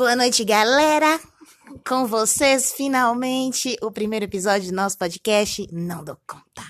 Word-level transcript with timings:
Boa 0.00 0.16
noite, 0.16 0.46
galera. 0.46 1.20
Com 1.86 2.06
vocês, 2.06 2.72
finalmente, 2.72 3.76
o 3.82 3.92
primeiro 3.92 4.24
episódio 4.24 4.70
do 4.70 4.74
nosso 4.74 4.96
podcast 4.96 5.68
Não 5.70 6.02
Dou 6.02 6.16
Conta. 6.26 6.64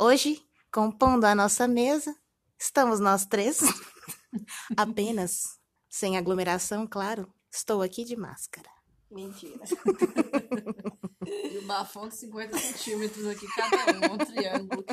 Hoje, 0.00 0.40
compondo 0.72 1.26
a 1.26 1.34
nossa 1.34 1.68
mesa, 1.68 2.16
estamos 2.58 3.00
nós 3.00 3.26
três. 3.26 3.58
Apenas, 4.74 5.60
sem 5.90 6.16
aglomeração, 6.16 6.86
claro. 6.86 7.30
Estou 7.52 7.82
aqui 7.82 8.02
de 8.02 8.16
máscara. 8.16 8.70
Mentira. 9.10 9.60
e 11.20 11.58
o 11.58 11.66
bafão 11.66 12.08
de 12.08 12.16
50 12.16 12.56
centímetros 12.56 13.26
aqui, 13.26 13.46
cada 13.54 13.92
um, 13.92 14.14
um 14.14 14.16
triângulo. 14.16 14.84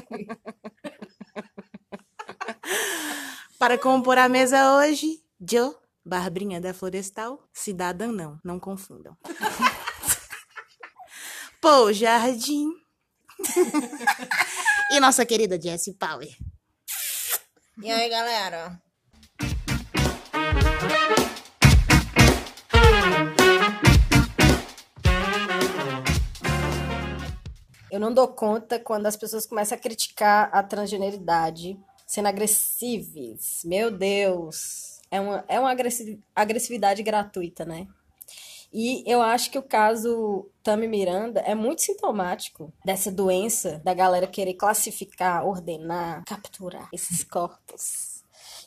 Para 3.57 3.77
compor 3.77 4.17
a 4.17 4.27
mesa 4.27 4.75
hoje, 4.75 5.23
Joe, 5.39 5.73
Barbrinha 6.05 6.59
da 6.59 6.73
Florestal, 6.73 7.47
cidadã 7.53 8.11
não, 8.11 8.37
não 8.43 8.59
confundam. 8.59 9.15
Pô, 11.61 11.93
Jardim. 11.93 12.69
e 14.91 14.99
nossa 14.99 15.25
querida 15.25 15.59
Jessie 15.59 15.93
Power. 15.93 16.27
E 17.81 17.89
aí, 17.89 18.09
galera? 18.09 18.81
Eu 27.89 27.99
não 27.99 28.13
dou 28.13 28.27
conta 28.27 28.79
quando 28.79 29.05
as 29.05 29.15
pessoas 29.15 29.45
começam 29.45 29.77
a 29.77 29.81
criticar 29.81 30.49
a 30.51 30.61
transgeneridade 30.63 31.79
sendo 32.05 32.27
agressivos. 32.27 33.61
Meu 33.63 33.89
Deus. 33.89 34.92
É 35.13 35.21
uma, 35.21 35.45
é 35.47 35.59
uma 35.59 35.75
agressividade 36.35 37.03
gratuita, 37.03 37.63
né? 37.63 37.87
E 38.73 39.03
eu 39.05 39.21
acho 39.21 39.51
que 39.51 39.59
o 39.59 39.61
caso 39.61 40.49
Tami 40.63 40.87
Miranda 40.87 41.39
é 41.41 41.53
muito 41.53 41.83
sintomático 41.83 42.73
dessa 42.83 43.11
doença 43.11 43.79
da 43.83 43.93
galera 43.93 44.25
querer 44.25 44.55
classificar, 44.55 45.45
ordenar, 45.45 46.23
capturar 46.25 46.89
esses 46.91 47.23
corpos 47.23 48.12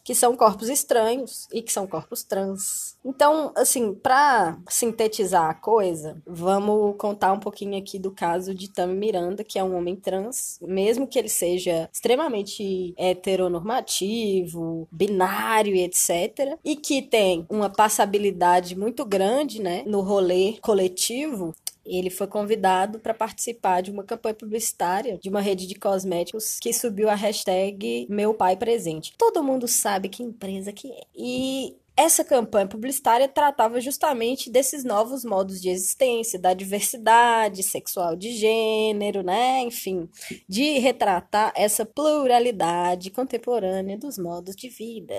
que 0.06 0.14
são 0.14 0.36
corpos 0.36 0.68
estranhos 0.68 1.48
e 1.52 1.60
que 1.60 1.72
são 1.72 1.84
corpos 1.84 2.22
trans. 2.22 2.96
Então, 3.04 3.52
assim, 3.56 3.92
para 3.92 4.56
sintetizar 4.68 5.50
a 5.50 5.54
coisa, 5.54 6.22
vamos 6.24 6.94
contar 6.96 7.32
um 7.32 7.40
pouquinho 7.40 7.76
aqui 7.76 7.98
do 7.98 8.12
caso 8.12 8.54
de 8.54 8.70
Tami 8.70 8.94
Miranda, 8.94 9.42
que 9.42 9.58
é 9.58 9.64
um 9.64 9.76
homem 9.76 9.96
trans, 9.96 10.60
mesmo 10.62 11.08
que 11.08 11.18
ele 11.18 11.28
seja 11.28 11.90
extremamente 11.92 12.94
heteronormativo, 12.96 14.86
binário 14.92 15.74
e 15.74 15.82
etc, 15.82 16.56
e 16.64 16.76
que 16.76 17.02
tem 17.02 17.44
uma 17.50 17.68
passabilidade 17.68 18.78
muito 18.78 19.04
grande, 19.04 19.60
né, 19.60 19.82
no 19.88 20.02
rolê 20.02 20.56
coletivo, 20.62 21.52
ele 21.86 22.10
foi 22.10 22.26
convidado 22.26 22.98
para 22.98 23.14
participar 23.14 23.80
de 23.80 23.90
uma 23.90 24.04
campanha 24.04 24.34
publicitária 24.34 25.18
de 25.18 25.28
uma 25.28 25.40
rede 25.40 25.66
de 25.66 25.74
cosméticos 25.74 26.58
que 26.60 26.72
subiu 26.72 27.08
a 27.08 27.14
hashtag 27.14 28.06
Meu 28.10 28.34
Pai 28.34 28.56
Presente. 28.56 29.14
Todo 29.16 29.42
mundo 29.42 29.68
sabe 29.68 30.08
que 30.08 30.22
empresa 30.22 30.72
que 30.72 30.90
é. 30.90 31.00
E 31.14 31.76
essa 31.96 32.22
campanha 32.22 32.66
publicitária 32.66 33.26
tratava 33.26 33.80
justamente 33.80 34.50
desses 34.50 34.84
novos 34.84 35.24
modos 35.24 35.60
de 35.62 35.70
existência, 35.70 36.38
da 36.38 36.52
diversidade 36.52 37.62
sexual 37.62 38.14
de 38.14 38.32
gênero, 38.32 39.22
né? 39.22 39.62
Enfim, 39.62 40.06
de 40.46 40.78
retratar 40.78 41.52
essa 41.56 41.86
pluralidade 41.86 43.10
contemporânea 43.10 43.96
dos 43.96 44.18
modos 44.18 44.54
de 44.54 44.68
vida. 44.68 45.14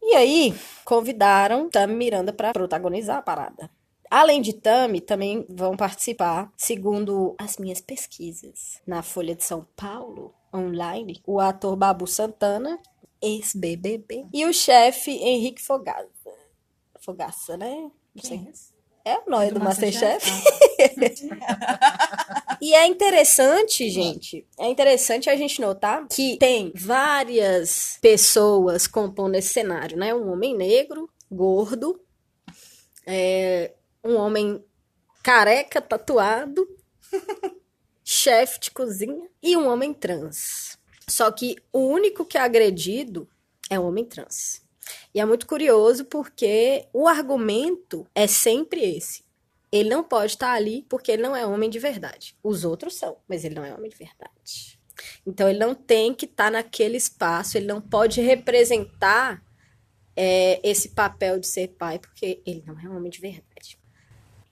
E 0.00 0.14
aí, 0.14 0.54
convidaram 0.84 1.68
Tami 1.68 1.94
Miranda 1.94 2.32
para 2.32 2.52
protagonizar 2.52 3.18
a 3.18 3.22
parada. 3.22 3.70
Além 4.12 4.42
de 4.42 4.52
Tami, 4.52 5.00
também 5.00 5.46
vão 5.48 5.74
participar, 5.74 6.52
segundo 6.54 7.34
as 7.38 7.56
minhas 7.56 7.80
pesquisas, 7.80 8.78
na 8.86 9.02
Folha 9.02 9.34
de 9.34 9.42
São 9.42 9.66
Paulo, 9.74 10.34
online, 10.54 11.22
o 11.26 11.40
ator 11.40 11.74
Babu 11.76 12.06
Santana, 12.06 12.78
ex-BBB, 13.22 14.26
e 14.30 14.44
o 14.44 14.52
chefe 14.52 15.12
Henrique 15.12 15.62
Fogaça. 15.62 16.10
Fogaça, 17.00 17.56
né? 17.56 17.90
Não 18.14 18.22
sei. 18.22 18.46
É, 19.02 19.12
é 19.12 19.18
o 19.26 19.30
nome 19.30 19.48
do, 19.48 19.54
do 19.54 19.64
Masterchef. 19.64 20.30
Masterchef. 20.30 21.30
e 22.60 22.74
é 22.74 22.86
interessante, 22.86 23.88
gente, 23.88 24.46
é 24.58 24.68
interessante 24.68 25.30
a 25.30 25.36
gente 25.36 25.58
notar 25.58 26.06
que 26.06 26.36
tem 26.36 26.70
várias 26.76 27.96
pessoas 28.02 28.86
compondo 28.86 29.36
esse 29.36 29.54
cenário, 29.54 29.96
né? 29.96 30.14
Um 30.14 30.30
homem 30.30 30.54
negro, 30.54 31.08
gordo, 31.30 31.98
é, 33.06 33.72
um 34.04 34.16
homem 34.16 34.64
careca, 35.22 35.80
tatuado, 35.80 36.66
chefe 38.04 38.60
de 38.60 38.70
cozinha 38.70 39.28
e 39.42 39.56
um 39.56 39.68
homem 39.68 39.94
trans. 39.94 40.78
Só 41.08 41.30
que 41.30 41.56
o 41.72 41.80
único 41.80 42.24
que 42.24 42.38
é 42.38 42.40
agredido 42.40 43.28
é 43.70 43.78
o 43.78 43.84
homem 43.84 44.04
trans. 44.04 44.62
E 45.14 45.20
é 45.20 45.24
muito 45.24 45.46
curioso 45.46 46.04
porque 46.04 46.86
o 46.92 47.06
argumento 47.06 48.06
é 48.14 48.26
sempre 48.26 48.80
esse. 48.96 49.22
Ele 49.70 49.88
não 49.88 50.04
pode 50.04 50.32
estar 50.32 50.52
ali 50.52 50.84
porque 50.88 51.12
ele 51.12 51.22
não 51.22 51.34
é 51.34 51.46
homem 51.46 51.70
de 51.70 51.78
verdade. 51.78 52.36
Os 52.42 52.64
outros 52.64 52.94
são, 52.94 53.16
mas 53.28 53.44
ele 53.44 53.54
não 53.54 53.64
é 53.64 53.72
homem 53.72 53.90
de 53.90 53.96
verdade. 53.96 54.78
Então 55.26 55.48
ele 55.48 55.58
não 55.58 55.74
tem 55.74 56.12
que 56.12 56.26
estar 56.26 56.50
naquele 56.50 56.96
espaço, 56.96 57.56
ele 57.56 57.66
não 57.66 57.80
pode 57.80 58.20
representar 58.20 59.42
é, 60.14 60.60
esse 60.62 60.90
papel 60.90 61.38
de 61.38 61.46
ser 61.46 61.68
pai, 61.68 61.98
porque 61.98 62.42
ele 62.44 62.62
não 62.66 62.78
é 62.78 62.88
homem 62.88 63.10
de 63.10 63.20
verdade. 63.20 63.78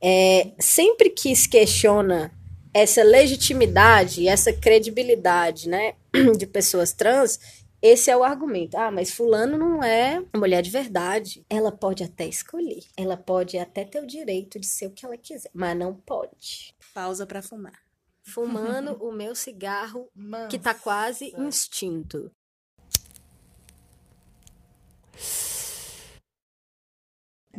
É, 0.02 0.52
sempre 0.58 1.10
que 1.10 1.34
se 1.36 1.48
questiona 1.48 2.32
essa 2.72 3.02
legitimidade, 3.02 4.28
essa 4.28 4.52
credibilidade, 4.52 5.68
né, 5.68 5.94
de 6.38 6.46
pessoas 6.46 6.92
trans, 6.92 7.38
esse 7.82 8.10
é 8.10 8.16
o 8.16 8.22
argumento. 8.22 8.76
Ah, 8.76 8.90
mas 8.90 9.10
fulano 9.10 9.56
não 9.56 9.82
é 9.82 10.22
mulher 10.36 10.62
de 10.62 10.70
verdade. 10.70 11.44
Ela 11.48 11.72
pode 11.72 12.04
até 12.04 12.26
escolher. 12.26 12.84
Ela 12.96 13.16
pode 13.16 13.58
até 13.58 13.84
ter 13.84 14.02
o 14.02 14.06
direito 14.06 14.60
de 14.60 14.66
ser 14.66 14.86
o 14.86 14.90
que 14.90 15.04
ela 15.04 15.16
quiser, 15.16 15.50
mas 15.54 15.76
não 15.76 15.94
pode. 15.94 16.74
Pausa 16.92 17.26
para 17.26 17.42
fumar. 17.42 17.80
Fumando 18.22 18.92
o 19.02 19.10
meu 19.10 19.34
cigarro 19.34 20.08
Mansa. 20.14 20.48
que 20.48 20.58
tá 20.58 20.74
quase 20.74 21.34
instinto. 21.36 22.30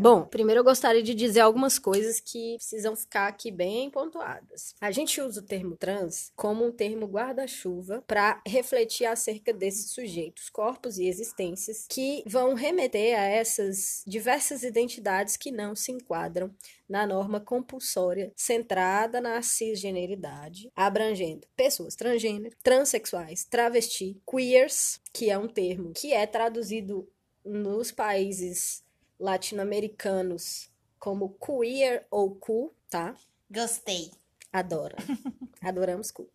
Bom, 0.01 0.25
primeiro 0.25 0.62
eu 0.62 0.63
gostaria 0.63 1.03
de 1.03 1.13
dizer 1.13 1.41
algumas 1.41 1.78
coisas 1.78 2.19
que 2.19 2.56
precisam 2.56 2.95
ficar 2.95 3.28
aqui 3.28 3.51
bem 3.51 3.88
pontuadas. 3.88 4.73
A 4.81 4.89
gente 4.89 5.22
usa 5.22 5.41
o 5.41 5.44
termo 5.44 5.78
trans 5.78 6.31
como 6.35 6.66
um 6.66 6.72
termo 6.72 7.06
guarda-chuva 7.06 8.03
para 8.07 8.41
refletir 8.47 9.06
acerca 9.06 9.53
desses 9.53 9.91
sujeitos, 9.91 10.50
corpos 10.50 10.97
e 10.97 11.06
existências 11.06 11.85
que 11.88 12.23
vão 12.25 12.56
remeter 12.56 13.16
a 13.16 13.25
essas 13.25 14.01
diversas 14.07 14.63
identidades 14.63 15.38
que 15.38 15.51
não 15.51 15.75
se 15.75 15.91
enquadram 15.91 16.51
na 16.89 17.06
norma 17.06 17.39
compulsória 17.39 18.33
centrada 18.35 19.22
na 19.22 19.39
cisgeneridade, 19.44 20.72
abrangendo 20.75 21.45
pessoas 21.56 21.95
transgênero, 21.95 22.56
transexuais, 22.63 23.45
travesti, 23.45 24.19
queers, 24.28 25.00
que 25.13 25.29
é 25.29 25.38
um 25.38 25.47
termo 25.47 25.94
que 25.94 26.12
é 26.12 26.25
traduzido 26.25 27.07
nos 27.45 27.92
países 27.92 28.83
latino-americanos 29.21 30.69
como 31.00 31.38
queer 31.39 32.06
ou 32.12 32.35
cool, 32.35 32.75
tá? 32.89 33.15
Gostei. 33.50 34.12
Adoro. 34.51 34.95
Adoramos 35.62 36.12
cool. 36.12 36.29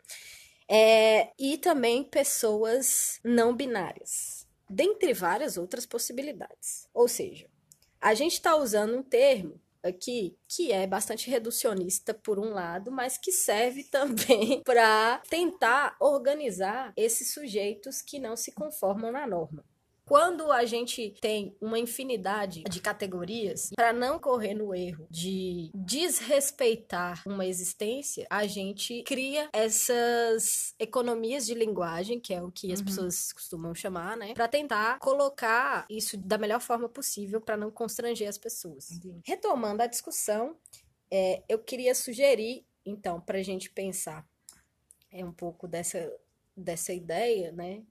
É, 0.69 1.31
e 1.39 1.59
também 1.59 2.03
pessoas 2.03 3.21
não 3.23 3.55
binárias, 3.55 4.47
dentre 4.69 5.13
várias 5.13 5.57
outras 5.57 5.87
possibilidades. 5.87 6.89
Ou 6.93 7.07
seja, 7.07 7.49
a 8.01 8.15
gente 8.15 8.33
está 8.33 8.57
usando 8.57 8.97
um 8.97 9.03
termo 9.03 9.61
aqui 9.83 10.37
que 10.49 10.73
é 10.73 10.87
bastante 10.87 11.31
reducionista 11.31 12.13
por 12.13 12.39
um 12.39 12.53
lado, 12.53 12.91
mas 12.91 13.17
que 13.17 13.31
serve 13.31 13.85
também 13.91 14.63
para 14.65 15.23
tentar 15.29 15.97
organizar 16.01 16.93
esses 16.97 17.33
sujeitos 17.33 18.03
que 18.03 18.19
não 18.19 18.37
se 18.37 18.53
conformam 18.53 19.13
na 19.13 19.27
norma. 19.27 19.65
Quando 20.07 20.53
a 20.53 20.65
gente 20.65 21.15
tem 21.21 21.57
uma 21.61 21.81
infinidade 21.81 22.63
de 22.63 22.81
categorias, 22.81 23.71
para 23.75 23.93
não 23.93 24.21
correr 24.21 24.55
no 24.55 24.73
erro 24.73 25.07
de 25.11 25.69
desrespeitar 25.75 27.23
uma 27.27 27.45
existência, 27.45 28.25
a 28.31 28.47
gente 28.47 29.03
cria 29.03 29.49
essas 29.53 30.75
economias 30.79 31.45
de 31.45 31.55
linguagem, 31.55 32.21
que 32.21 32.33
é 32.33 32.41
o 32.41 32.53
que 32.53 32.73
as 32.73 32.79
uhum. 32.79 32.87
pessoas 32.87 33.33
costumam 33.33 33.75
chamar, 33.75 34.17
né? 34.17 34.33
Para 34.33 34.47
tentar 34.47 35.01
colocar 35.01 35.85
isso 35.91 36.17
da 36.17 36.39
melhor 36.39 36.61
forma 36.61 36.89
possível 36.89 37.41
para 37.41 37.57
não 37.57 37.71
constranger 37.71 38.29
as 38.29 38.39
pessoas. 38.39 38.93
Entendi. 38.93 39.21
Retomando 39.25 39.83
a 39.83 39.89
discussão, 39.89 40.57
é, 41.11 41.43
eu 41.49 41.59
queria 41.59 41.97
sugerir, 41.97 42.65
então, 42.85 43.21
para 43.21 43.39
a 43.39 43.43
gente 43.43 43.71
pensar 43.71 44.25
é 45.11 45.25
um 45.25 45.33
pouco 45.33 45.67
dessa, 45.67 46.13
dessa 46.57 46.93
ideia, 46.93 47.51
né? 47.51 47.83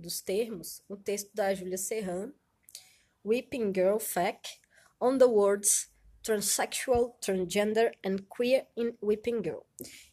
Dos 0.00 0.20
termos, 0.20 0.82
um 0.88 0.96
texto 0.96 1.30
da 1.34 1.54
Júlia 1.54 1.78
Serran, 1.78 2.32
Weeping 3.24 3.72
Girl 3.74 3.98
Fact, 3.98 4.60
on 5.00 5.18
the 5.18 5.26
words 5.26 5.90
transsexual, 6.22 7.14
transgender 7.20 7.92
and 8.04 8.18
queer 8.28 8.66
in 8.76 8.94
Weeping 9.02 9.42
Girl. 9.42 9.62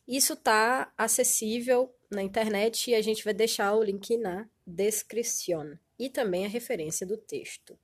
Isso 0.07 0.36
tá 0.36 0.92
acessível 0.98 1.94
na 2.10 2.24
internet 2.24 2.89
e 2.92 2.95
a 2.95 3.01
gente 3.01 3.24
vai 3.24 3.34
deixar 3.34 3.75
o 3.75 3.84
link 3.84 4.16
na 4.18 4.50
descrição 4.66 5.78
e 6.00 6.10
também 6.10 6.45
a 6.45 6.50
referência 6.50 7.06
do 7.06 7.18
texto. 7.18 7.78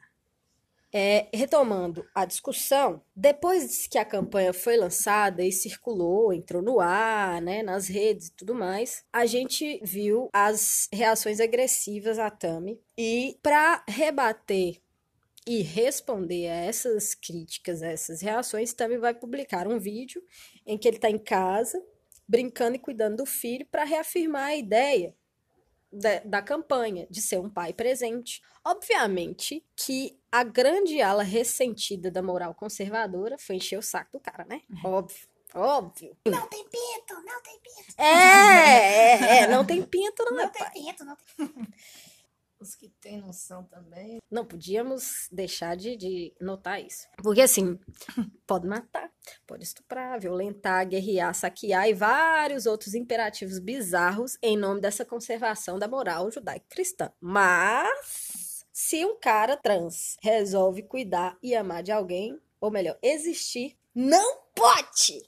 É, 0.96 1.28
retomando 1.34 2.08
a 2.14 2.24
discussão, 2.24 3.02
depois 3.16 3.88
que 3.88 3.98
a 3.98 4.06
campanha 4.06 4.54
foi 4.54 4.78
lançada 4.78 5.44
e 5.44 5.52
circulou, 5.52 6.32
entrou 6.32 6.62
no 6.62 6.80
ar, 6.80 7.42
né, 7.42 7.64
nas 7.64 7.88
redes 7.88 8.28
e 8.28 8.34
tudo 8.34 8.54
mais, 8.54 9.04
a 9.12 9.26
gente 9.26 9.80
viu 9.84 10.30
as 10.32 10.88
reações 10.94 11.40
agressivas 11.40 12.20
à 12.20 12.30
Tami. 12.30 12.80
E 12.96 13.40
para 13.42 13.84
rebater 13.88 14.80
e 15.48 15.64
responder 15.64 16.48
a 16.48 16.56
essas 16.56 17.16
críticas, 17.16 17.82
a 17.82 17.88
essas 17.88 18.22
reações, 18.22 18.72
Tami 18.72 18.98
vai 18.98 19.16
publicar 19.16 19.68
um 19.68 19.80
vídeo 19.80 20.22
em 20.64 20.78
que 20.78 20.88
ele 20.88 20.98
está 20.98 21.10
em 21.10 21.18
casa, 21.18 21.84
brincando 22.28 22.76
e 22.76 22.80
cuidando 22.80 23.18
do 23.18 23.26
filho, 23.26 23.66
para 23.66 23.84
reafirmar 23.84 24.50
a 24.50 24.56
ideia 24.56 25.16
da, 25.94 26.20
da, 26.26 26.42
campanha 26.42 27.08
de 27.10 27.22
ser 27.22 27.40
um 27.40 27.50
pai 27.50 27.74
presente. 27.74 28.42
Obviamente 28.66 29.64
que 29.76 30.18
a 30.32 30.44
grande 30.44 31.02
ala 31.02 31.24
ressentida 31.24 32.10
da 32.10 32.22
moral 32.22 32.54
conservadora 32.54 33.38
foi 33.38 33.58
encher 33.58 33.78
o 33.78 33.82
saco 33.82 34.14
do 34.14 34.20
cara, 34.20 34.46
né? 34.46 34.62
Óbvio. 34.84 35.28
Óbvio. 35.56 36.18
Não 36.26 36.48
tem 36.48 36.64
pinto, 36.64 37.14
não 37.24 37.42
tem 37.44 37.60
pinto. 37.60 38.02
É, 38.02 38.06
é, 38.06 39.40
é 39.42 39.48
não 39.48 39.64
tem 39.64 39.84
pinto, 39.84 40.24
não, 40.26 40.32
não 40.32 40.44
é 40.46 40.48
tem 40.48 40.64
pai. 40.64 40.72
pinto, 40.72 41.06
não 41.06 41.16
tem 41.16 41.48
Os 42.64 42.76
que 42.76 42.88
têm 42.88 43.18
noção 43.18 43.66
também. 43.66 44.20
Não 44.32 44.46
podíamos 44.46 45.28
deixar 45.30 45.76
de, 45.76 45.98
de 45.98 46.34
notar 46.40 46.82
isso. 46.82 47.10
Porque 47.18 47.42
assim, 47.42 47.78
pode 48.48 48.66
matar, 48.66 49.12
pode 49.46 49.66
estuprar, 49.66 50.18
violentar, 50.18 50.88
guerrear, 50.88 51.36
saquear 51.36 51.90
e 51.90 51.94
vários 51.94 52.66
outros 52.66 52.94
imperativos 52.94 53.60
bizarros 53.60 54.38
em 54.42 54.56
nome 54.56 54.80
dessa 54.80 55.04
conservação 55.04 55.78
da 55.78 55.90
moral 55.90 56.32
judaico-cristã. 56.32 57.12
Mas 57.20 58.66
se 58.72 59.04
um 59.06 59.20
cara 59.20 59.58
trans 59.58 60.16
resolve 60.22 60.84
cuidar 60.84 61.38
e 61.44 61.54
amar 61.54 61.84
de 61.84 61.92
alguém, 61.92 62.40
ou 62.62 62.72
melhor, 62.72 62.98
existir, 63.04 63.78
não 63.94 64.38
pode! 64.56 65.22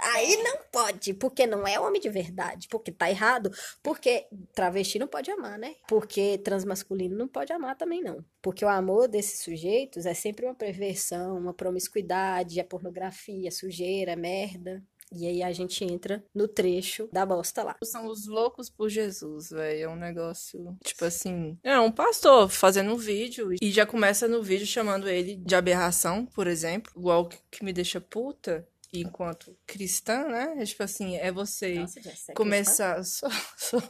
Aí 0.00 0.42
não 0.42 0.58
pode, 0.72 1.14
porque 1.14 1.46
não 1.46 1.66
é 1.66 1.78
homem 1.78 2.00
de 2.00 2.08
verdade, 2.08 2.68
porque 2.68 2.90
tá 2.90 3.08
errado, 3.08 3.50
porque 3.82 4.26
travesti 4.54 4.98
não 4.98 5.06
pode 5.06 5.30
amar, 5.30 5.58
né? 5.58 5.74
Porque 5.88 6.38
transmasculino 6.38 7.16
não 7.16 7.28
pode 7.28 7.52
amar 7.52 7.76
também 7.76 8.02
não. 8.02 8.24
Porque 8.42 8.64
o 8.64 8.68
amor 8.68 9.08
desses 9.08 9.40
sujeitos 9.40 10.06
é 10.06 10.14
sempre 10.14 10.46
uma 10.46 10.54
perversão, 10.54 11.38
uma 11.38 11.54
promiscuidade, 11.54 12.60
é 12.60 12.64
pornografia, 12.64 13.50
sujeira, 13.50 14.16
merda. 14.16 14.82
E 15.12 15.28
aí 15.28 15.42
a 15.42 15.52
gente 15.52 15.84
entra 15.84 16.24
no 16.34 16.48
trecho 16.48 17.08
da 17.12 17.24
bosta 17.24 17.62
lá. 17.62 17.76
São 17.84 18.06
os 18.06 18.26
loucos 18.26 18.68
por 18.68 18.88
Jesus, 18.88 19.50
velho. 19.50 19.84
É 19.84 19.88
um 19.88 19.96
negócio, 19.96 20.76
tipo 20.82 21.04
assim. 21.04 21.56
É 21.62 21.78
um 21.78 21.92
pastor 21.92 22.48
fazendo 22.48 22.92
um 22.92 22.96
vídeo 22.96 23.50
e 23.60 23.70
já 23.70 23.86
começa 23.86 24.26
no 24.26 24.42
vídeo 24.42 24.66
chamando 24.66 25.08
ele 25.08 25.36
de 25.36 25.54
aberração, 25.54 26.26
por 26.26 26.48
exemplo. 26.48 26.92
Igual 26.96 27.28
que 27.28 27.64
me 27.64 27.72
deixa 27.72 28.00
puta 28.00 28.66
enquanto 29.00 29.56
cristã, 29.66 30.26
né? 30.28 30.54
É 30.58 30.64
tipo 30.64 30.82
assim, 30.82 31.16
é 31.16 31.30
você 31.32 31.74
Nossa, 31.74 32.00
é 32.28 32.32
começar. 32.34 33.02
Sou, 33.04 33.30
sou, 33.56 33.82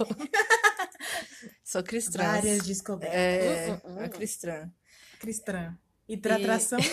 sou 1.62 1.82
cristã. 1.82 2.18
Várias 2.18 2.62
descobertas. 2.66 3.16
É, 3.18 3.70
Hum, 3.70 3.80
hum, 3.84 3.94
hum. 3.96 4.04
a 4.04 4.08
cristã. 4.08 4.70
Cristã. 5.18 5.76
E 6.08 6.16
pra 6.16 6.38
E- 6.38 6.42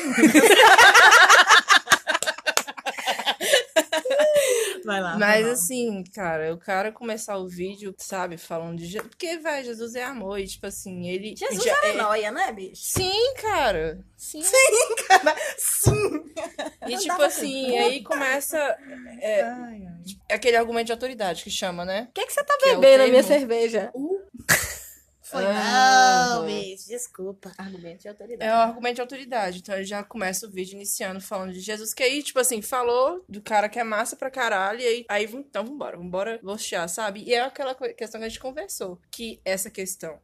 Vai 4.92 5.02
lá. 5.02 5.12
Mas 5.18 5.20
vai 5.20 5.44
lá. 5.44 5.52
assim, 5.52 6.04
cara, 6.14 6.54
o 6.54 6.58
cara 6.58 6.92
começar 6.92 7.38
o 7.38 7.48
vídeo, 7.48 7.96
sabe, 7.98 8.38
falando 8.38 8.78
de 8.80 8.86
Jesus. 8.88 9.08
Porque, 9.08 9.38
velho, 9.38 9.66
Jesus 9.66 9.96
é 9.96 10.04
amor. 10.04 10.40
E, 10.40 10.48
tipo 10.48 10.66
assim, 10.68 11.08
ele. 11.08 11.34
Jesus 11.38 11.64
já 11.64 11.76
é 11.86 11.94
noia, 11.94 12.32
né, 12.32 12.52
bicho? 12.52 12.82
Sim, 12.84 13.34
cara. 13.42 14.00
Sim. 14.18 14.42
Cara, 15.08 15.36
sim. 15.58 16.24
E, 16.88 16.92
Não 16.92 17.00
tipo 17.00 17.22
assim, 17.24 17.78
aí 17.78 18.04
começa 18.04 18.58
é, 19.20 19.42
Ai, 19.42 19.82
ai. 19.86 20.36
aquele 20.36 20.56
argumento 20.58 20.86
de 20.88 20.92
autoridade 20.92 21.44
que 21.44 21.50
chama, 21.50 21.84
né? 21.84 22.08
O 22.10 22.14
que, 22.14 22.26
que 22.26 22.34
você 22.34 22.44
tá 22.44 22.56
Que 22.58 22.70
é 22.70 22.76
bebendo 22.76 23.04
a 23.04 23.08
minha 23.08 23.24
termo. 23.24 23.40
cerveja? 23.40 23.92
Foi 25.32 25.46
Ah, 25.46 26.36
não, 26.36 26.46
bicho, 26.46 26.88
desculpa. 26.88 27.52
Argumento 27.58 28.02
de 28.02 28.08
É 28.08 28.12
autoridade. 28.12 28.52
o 28.52 28.56
argumento 28.56 28.96
de 28.96 29.02
autoridade. 29.02 29.60
Então 29.60 29.76
ele 29.76 29.86
já 29.86 30.04
começa 30.04 30.46
o 30.46 30.52
vídeo 30.52 30.76
iniciando 30.76 31.22
falando 31.22 31.54
de 31.54 31.60
Jesus. 31.60 31.94
Que 31.94 32.04
aí, 32.04 32.22
tipo 32.22 32.40
assim, 32.40 32.62
falou 32.62 33.24
do 33.28 33.42
cara 33.42 33.70
que 33.70 33.80
é 33.80 33.84
massa 33.84 34.16
pra 34.16 34.30
caralho. 34.30 34.82
E 34.82 34.86
aí, 34.86 35.06
aí 35.08 35.24
então 35.34 35.66
vambora, 35.66 35.98
vambora 35.98 36.40
vostear, 36.44 36.88
sabe? 36.90 37.24
E 37.24 37.34
é 37.34 37.42
aquela 37.42 37.74
questão 37.74 38.20
que 38.20 38.26
a 38.26 38.30
gente 38.30 38.40
conversou. 38.40 39.00
Que 39.10 39.42
essa 39.46 39.70
questão 39.70 40.20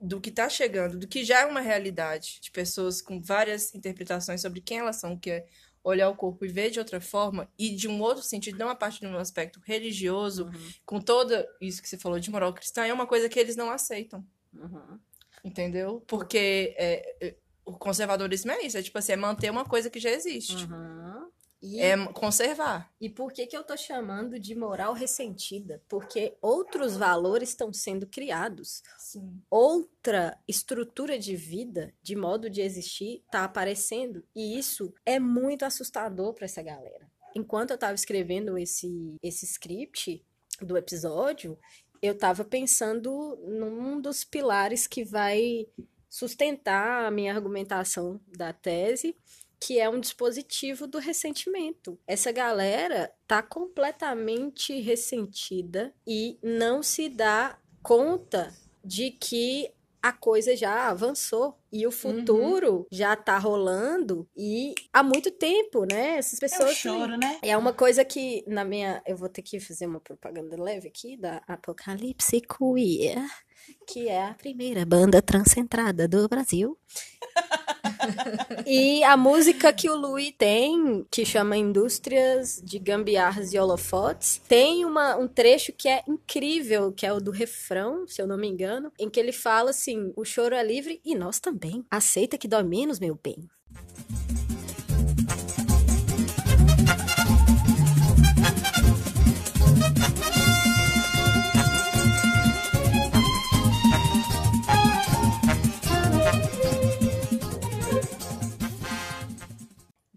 do 0.00 0.20
que 0.20 0.30
tá 0.30 0.48
chegando, 0.48 0.98
do 0.98 1.06
que 1.06 1.22
já 1.24 1.40
é 1.40 1.44
uma 1.46 1.60
realidade, 1.60 2.38
de 2.40 2.50
pessoas 2.50 3.02
com 3.02 3.20
várias 3.20 3.74
interpretações 3.74 4.40
sobre 4.40 4.60
quem 4.60 4.78
elas 4.78 4.96
são, 4.96 5.16
que 5.16 5.30
é 5.30 5.46
olhar 5.84 6.08
o 6.10 6.16
corpo 6.16 6.44
e 6.44 6.48
ver 6.48 6.70
de 6.70 6.78
outra 6.78 7.00
forma, 7.00 7.48
e 7.58 7.74
de 7.74 7.86
um 7.88 8.00
outro 8.00 8.22
sentido, 8.22 8.58
não 8.58 8.68
a 8.68 8.74
partir 8.74 9.00
de 9.00 9.06
um 9.06 9.16
aspecto 9.18 9.60
religioso, 9.64 10.44
Uhum, 10.44 10.70
com 10.84 11.00
toda 11.00 11.46
isso 11.60 11.80
que 11.82 11.88
você 11.88 11.96
falou 11.98 12.18
de 12.18 12.30
moral 12.30 12.52
cristã, 12.52 12.84
é 12.86 12.92
uma 12.92 13.06
coisa 13.06 13.28
que 13.28 13.38
eles 13.38 13.56
não 13.56 13.70
aceitam. 13.70 14.24
Uhum. 14.54 14.98
Entendeu? 15.44 16.02
Porque 16.06 16.74
é, 16.76 17.16
é, 17.26 17.36
o 17.64 17.72
conservadorismo 17.72 18.50
é 18.50 18.62
isso, 18.62 18.76
é 18.76 18.82
tipo 18.82 18.98
assim, 18.98 19.12
é 19.12 19.16
manter 19.16 19.50
uma 19.50 19.64
coisa 19.64 19.88
que 19.90 19.98
já 19.98 20.10
existe. 20.10 20.64
Uhum. 20.64 21.30
E, 21.62 21.78
É 21.78 21.94
conservar. 22.14 22.90
e 22.98 23.10
por 23.10 23.32
que, 23.32 23.46
que 23.46 23.54
eu 23.54 23.62
tô 23.62 23.76
chamando 23.76 24.40
de 24.40 24.54
moral 24.54 24.94
ressentida? 24.94 25.82
Porque 25.88 26.34
outros 26.40 26.96
valores 26.96 27.50
estão 27.50 27.70
sendo 27.70 28.06
criados. 28.06 28.82
Sim. 28.98 29.42
Outra 29.50 30.38
estrutura 30.48 31.18
de 31.18 31.36
vida, 31.36 31.92
de 32.02 32.16
modo 32.16 32.48
de 32.48 32.62
existir, 32.62 33.22
tá 33.30 33.44
aparecendo. 33.44 34.24
E 34.34 34.58
isso 34.58 34.94
é 35.04 35.20
muito 35.20 35.66
assustador 35.66 36.32
para 36.32 36.46
essa 36.46 36.62
galera. 36.62 37.10
Enquanto 37.36 37.72
eu 37.72 37.78
tava 37.78 37.94
escrevendo 37.94 38.56
esse, 38.56 39.14
esse 39.22 39.44
script 39.44 40.24
do 40.62 40.78
episódio, 40.78 41.58
eu 42.02 42.16
tava 42.16 42.44
pensando 42.44 43.36
num 43.46 44.00
dos 44.00 44.24
pilares 44.24 44.86
que 44.86 45.04
vai 45.04 45.66
sustentar 46.08 47.04
a 47.06 47.10
minha 47.10 47.34
argumentação 47.34 48.20
da 48.26 48.52
tese, 48.52 49.14
que 49.60 49.78
é 49.78 49.88
um 49.88 50.00
dispositivo 50.00 50.86
do 50.86 50.98
ressentimento. 50.98 51.98
Essa 52.06 52.32
galera 52.32 53.12
tá 53.26 53.42
completamente 53.42 54.80
ressentida 54.80 55.94
e 56.06 56.38
não 56.42 56.82
se 56.82 57.08
dá 57.08 57.58
conta 57.82 58.54
de 58.82 59.10
que 59.10 59.70
a 60.02 60.12
coisa 60.12 60.56
já 60.56 60.88
avançou 60.88 61.56
e 61.72 61.86
o 61.86 61.90
futuro 61.90 62.86
já 62.90 63.14
tá 63.14 63.38
rolando 63.38 64.28
e 64.36 64.74
há 64.92 65.02
muito 65.02 65.30
tempo, 65.30 65.84
né? 65.84 66.16
Essas 66.16 66.38
É 66.42 66.48
pessoas 66.48 66.70
um 66.70 66.74
choro, 66.74 67.16
né? 67.16 67.38
é 67.42 67.56
uma 67.56 67.72
coisa 67.72 68.04
que 68.04 68.42
na 68.46 68.64
minha. 68.64 69.02
Eu 69.06 69.16
vou 69.16 69.28
ter 69.28 69.42
que 69.42 69.60
fazer 69.60 69.86
uma 69.86 70.00
propaganda 70.00 70.60
leve 70.60 70.88
aqui 70.88 71.16
da 71.16 71.42
Apocalipse 71.46 72.40
Queer, 72.40 73.24
que 73.86 74.08
é 74.08 74.28
a 74.28 74.34
primeira 74.34 74.84
banda 74.84 75.20
transcentrada 75.22 76.08
do 76.08 76.28
Brasil. 76.28 76.76
E 78.66 79.02
a 79.04 79.16
música 79.16 79.72
que 79.72 79.88
o 79.88 79.96
Louis 79.96 80.32
tem, 80.36 81.04
que 81.10 81.24
chama 81.24 81.56
Indústrias 81.56 82.60
de 82.64 82.78
Gambiarras 82.78 83.52
e 83.52 83.58
Holofotes, 83.58 84.40
tem 84.48 84.84
uma, 84.84 85.16
um 85.16 85.28
trecho 85.28 85.72
que 85.72 85.88
é 85.88 86.02
incrível, 86.06 86.92
que 86.92 87.06
é 87.06 87.12
o 87.12 87.20
do 87.20 87.30
refrão, 87.30 88.06
se 88.06 88.20
eu 88.20 88.26
não 88.26 88.36
me 88.36 88.48
engano, 88.48 88.92
em 88.98 89.08
que 89.08 89.20
ele 89.20 89.32
fala 89.32 89.70
assim: 89.70 90.12
o 90.16 90.24
choro 90.24 90.54
é 90.54 90.62
livre 90.62 91.00
e 91.04 91.14
nós 91.14 91.38
também. 91.38 91.84
Aceita 91.90 92.38
que 92.38 92.48
dói 92.48 92.62
menos, 92.62 92.98
meu 92.98 93.18
bem. 93.22 93.48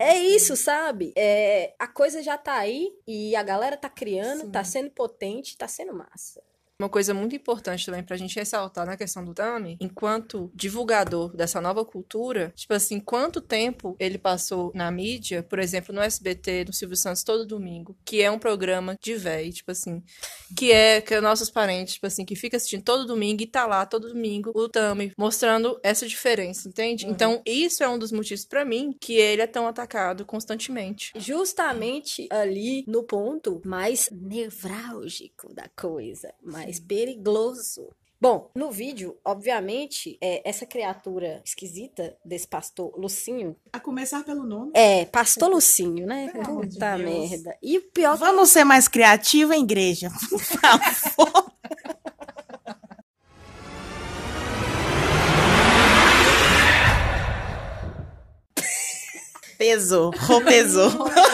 É 0.04 0.18
isso, 0.18 0.56
sabe? 0.56 1.14
É, 1.16 1.74
a 1.80 1.88
coisa 1.88 2.22
já 2.22 2.38
tá 2.38 2.56
aí 2.56 2.92
e 3.08 3.36
a 3.36 3.44
galera 3.44 3.78
tá 3.78 3.90
criando, 3.90 4.52
tá 4.52 4.64
sendo 4.64 4.90
potente, 4.92 5.58
tá 5.58 5.68
sendo 5.68 5.94
massa. 5.94 6.42
Uma 6.84 6.90
coisa 6.90 7.14
muito 7.14 7.36
importante 7.36 7.86
também 7.86 8.04
pra 8.04 8.18
gente 8.18 8.36
ressaltar 8.36 8.86
na 8.86 8.98
questão 8.98 9.24
do 9.24 9.34
Tami, 9.34 9.78
enquanto 9.80 10.52
divulgador 10.54 11.36
dessa 11.36 11.62
nova 11.62 11.86
cultura, 11.86 12.52
tipo 12.56 12.74
assim, 12.74 13.00
quanto 13.00 13.42
tempo 13.42 13.96
ele 14.00 14.18
passou 14.18 14.72
na 14.76 14.92
mídia, 14.92 15.42
por 15.44 15.60
exemplo, 15.60 15.94
no 15.94 16.02
SBT, 16.02 16.66
no 16.66 16.74
Silvio 16.74 16.98
Santos 16.98 17.24
todo 17.24 17.46
domingo, 17.46 17.96
que 18.06 18.22
é 18.22 18.30
um 18.30 18.40
programa 18.40 18.98
de 19.02 19.16
véi, 19.16 19.52
tipo 19.52 19.72
assim, 19.72 20.04
que 20.58 20.72
é 20.72 21.02
que 21.02 21.14
é 21.14 21.22
nossos 21.22 21.50
parentes, 21.50 21.96
tipo 21.96 22.08
assim, 22.08 22.26
que 22.26 22.36
fica 22.36 22.58
assistindo 22.58 22.84
todo 22.84 23.06
domingo 23.06 23.42
e 23.42 23.48
tá 23.48 23.66
lá 23.66 23.86
todo 23.86 24.10
domingo 24.10 24.52
o 24.54 24.68
Tami 24.68 25.14
mostrando 25.18 25.80
essa 25.82 26.08
diferença, 26.08 26.68
entende? 26.68 27.06
Então, 27.08 27.42
isso 27.46 27.84
é 27.84 27.90
um 27.90 27.98
dos 27.98 28.12
motivos 28.12 28.46
pra 28.46 28.66
mim 28.66 28.96
que 29.00 29.14
ele 29.14 29.42
é 29.42 29.48
tão 29.48 29.68
atacado 29.68 30.26
constantemente. 30.26 31.14
Justamente 31.16 32.28
ali 32.30 32.84
no 32.88 33.04
ponto 33.04 33.62
mais 33.66 34.10
nevrálgico 34.12 35.54
da 35.54 35.70
coisa, 35.76 36.34
mais 36.42 36.73
perigoso. 36.80 37.90
Bom, 38.24 38.50
no 38.56 38.72
vídeo, 38.72 39.18
obviamente, 39.26 40.18
é, 40.22 40.42
essa 40.50 40.66
criatura 40.66 41.42
esquisita 41.44 42.16
desse 42.24 42.48
pastor 42.48 42.94
Lucinho. 42.98 43.54
A 43.74 43.82
começar 43.82 44.24
pelo 44.24 44.46
nome. 44.46 44.72
É, 44.74 45.04
pastor 45.04 45.50
Lucinho, 45.50 46.08
né? 46.08 46.30
Pelo 46.32 46.62
de 46.66 46.76
Puta 46.76 46.96
Deus. 46.96 47.30
merda. 47.30 47.58
E 47.62 47.78
o 47.78 47.82
pior 47.92 48.16
Vamos 48.16 48.50
ser 48.50 48.64
mais 48.64 48.88
criativos, 48.88 49.54
hein, 49.54 49.64
igreja? 49.64 50.10
Por 50.30 50.40
favor. 50.40 51.52
Pesou, 59.58 60.12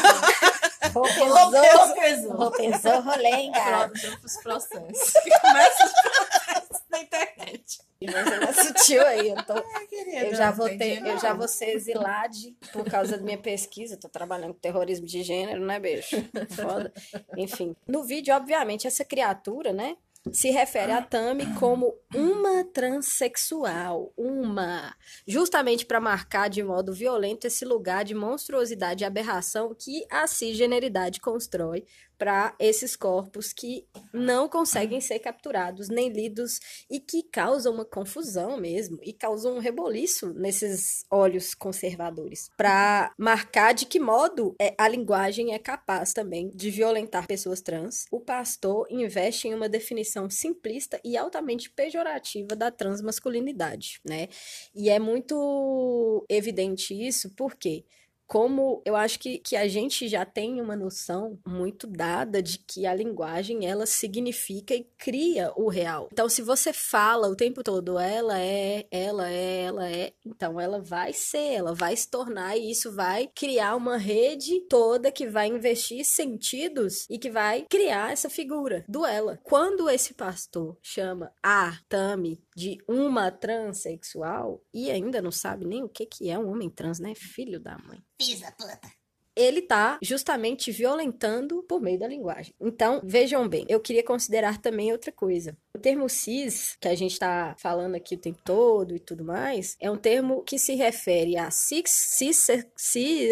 rô 0.94 1.02
pesou. 1.02 1.94
Pesou, 1.96 2.32
Rô 2.36 2.52
pesou, 2.52 3.02
rolenga. 3.02 3.92
Os 4.24 4.38
processos. 4.38 5.14
Começa 5.42 5.86
os 5.86 5.94
processos 6.02 6.82
na 6.90 7.02
internet. 7.02 7.80
Mas 8.02 8.16
é 8.32 8.40
mais 8.40 8.56
sutil 8.56 9.06
aí. 9.06 9.30
Eu, 9.40 9.44
tô, 9.46 9.54
eu 9.54 10.36
já 10.36 10.52
vou 10.52 10.70
ter, 10.70 11.06
eu 11.06 11.18
já 11.20 11.34
vou 11.34 11.48
ser 11.48 11.72
exilade 11.72 12.56
por 12.72 12.86
causa 12.86 13.18
da 13.18 13.24
minha 13.24 13.38
pesquisa. 13.38 13.98
Tô 13.98 14.08
trabalhando 14.08 14.54
com 14.54 14.60
terrorismo 14.60 15.06
de 15.06 15.22
gênero, 15.22 15.66
né, 15.66 15.80
beijo? 15.80 16.16
Foda. 16.56 16.94
Enfim. 17.38 17.76
No 17.88 18.04
vídeo, 18.04 18.34
obviamente, 18.34 18.88
essa 18.88 19.04
criatura, 19.04 19.74
né? 19.74 19.98
Se 20.34 20.52
refere 20.52 20.92
a 20.92 21.02
Tami 21.02 21.46
como 21.56 21.96
uma 22.14 22.64
transexual, 22.66 24.14
uma, 24.18 24.94
justamente 25.26 25.86
para 25.86 26.00
marcar 26.00 26.50
de 26.50 26.62
modo 26.62 26.94
violento 26.94 27.46
esse 27.46 27.64
lugar 27.64 28.04
de 28.04 28.14
monstruosidade 28.14 29.04
e 29.04 29.08
aberração 29.08 29.74
que 29.74 30.06
a 30.12 30.28
cisgeneridade 30.28 31.22
constrói 31.22 31.86
para 32.20 32.54
esses 32.60 32.98
corpos 32.98 33.54
que 33.54 33.88
não 34.14 34.50
conseguem 34.50 35.00
ser 35.00 35.20
capturados 35.20 35.88
nem 35.88 36.10
lidos 36.10 36.60
e 36.92 37.00
que 37.00 37.24
causam 37.24 37.74
uma 37.74 37.86
confusão 37.86 38.58
mesmo 38.58 39.00
e 39.02 39.14
causam 39.14 39.56
um 39.56 39.60
reboliço 39.60 40.34
nesses 40.34 41.06
olhos 41.10 41.56
conservadores 41.56 42.52
para 42.58 43.14
marcar 43.18 43.74
de 43.74 43.86
que 43.86 44.00
modo 44.00 44.54
é, 44.60 44.76
a 44.78 44.88
linguagem 44.90 45.54
é 45.54 45.60
capaz 45.60 46.12
também 46.12 46.52
de 46.54 46.70
violentar 46.70 47.26
pessoas 47.26 47.62
trans. 47.62 48.06
O 48.12 48.20
pastor 48.20 48.86
investe 48.90 49.48
em 49.48 49.56
uma 49.56 49.70
definição 49.70 50.30
simplista 50.30 51.00
e 51.06 51.16
altamente 51.16 51.70
pejorativa 51.70 52.54
da 52.54 52.70
transmasculinidade, 52.70 54.02
né? 54.04 54.28
E 54.76 54.90
é 54.90 55.00
muito 55.00 56.26
evidente 56.28 56.94
isso 56.94 57.30
porque 57.36 57.86
como 58.30 58.80
eu 58.86 58.96
acho 58.96 59.20
que, 59.20 59.40
que 59.40 59.56
a 59.56 59.68
gente 59.68 60.08
já 60.08 60.24
tem 60.24 60.62
uma 60.62 60.76
noção 60.76 61.40
muito 61.48 61.88
dada 61.88 62.44
de 62.44 62.60
que 62.60 62.86
a 62.86 62.94
linguagem 62.94 63.66
ela 63.66 63.88
significa 63.88 64.76
e 64.76 64.88
cria 65.00 65.52
o 65.56 65.68
real. 65.68 66.08
Então, 66.14 66.30
se 66.30 66.44
você 66.44 66.72
fala 66.72 67.28
o 67.28 67.36
tempo 67.36 67.64
todo 67.64 67.98
ela 67.98 68.40
é, 68.40 68.86
ela 68.92 69.32
é, 69.32 69.62
ela 69.64 69.90
é, 69.90 70.14
então 70.24 70.60
ela 70.60 70.80
vai 70.80 71.12
ser, 71.12 71.54
ela 71.54 71.74
vai 71.74 71.96
se 71.96 72.08
tornar 72.08 72.56
e 72.56 72.70
isso 72.70 72.94
vai 72.94 73.32
criar 73.34 73.76
uma 73.76 73.98
rede 73.98 74.62
toda 74.70 75.12
que 75.12 75.28
vai 75.28 75.48
investir 75.48 76.06
sentidos 76.06 77.08
e 77.10 77.18
que 77.18 77.32
vai 77.32 77.66
criar 77.68 78.12
essa 78.12 78.30
figura 78.30 78.86
do 78.88 79.08
ela. 79.08 79.40
Quando 79.44 79.90
esse 79.90 80.14
pastor 80.14 80.78
chama 80.84 81.34
a 81.42 81.80
Tami 81.90 82.40
de 82.56 82.78
uma 82.88 83.32
transexual 83.32 84.62
e 84.72 84.92
ainda 84.92 85.20
não 85.20 85.32
sabe 85.32 85.66
nem 85.66 85.84
o 85.84 85.90
que 85.90 86.06
que 86.06 86.30
é 86.30 86.38
um 86.38 86.52
homem 86.52 86.70
trans, 86.70 87.00
né? 87.00 87.16
Filho 87.16 87.60
da 87.60 87.76
mãe 87.80 88.00
Pisa, 88.20 88.52
puta. 88.58 88.78
ele 89.34 89.62
tá 89.62 89.98
justamente 90.02 90.74
violentando 90.74 91.64
por 91.64 91.80
meio 91.80 91.98
da 91.98 92.06
linguagem. 92.06 92.54
Então, 92.60 93.00
vejam 93.02 93.48
bem, 93.48 93.66
eu 93.70 93.80
queria 93.80 94.04
considerar 94.04 94.62
também 94.62 94.92
outra 94.92 95.10
coisa. 95.10 95.56
O 95.74 95.80
termo 95.80 96.10
cis, 96.10 96.76
que 96.82 96.90
a 96.90 96.96
gente 96.96 97.18
tá 97.18 97.56
falando 97.58 97.96
aqui 97.96 98.16
o 98.16 98.20
tempo 98.20 98.40
todo 98.44 98.94
e 98.94 99.00
tudo 99.00 99.24
mais, 99.24 99.78
é 99.80 99.90
um 99.90 99.96
termo 99.96 100.44
que 100.44 100.60
se 100.60 100.76
refere 100.76 101.38
a 101.38 101.50
cis, 101.50 101.90
cis, 101.90 102.48
cis, 102.76 103.32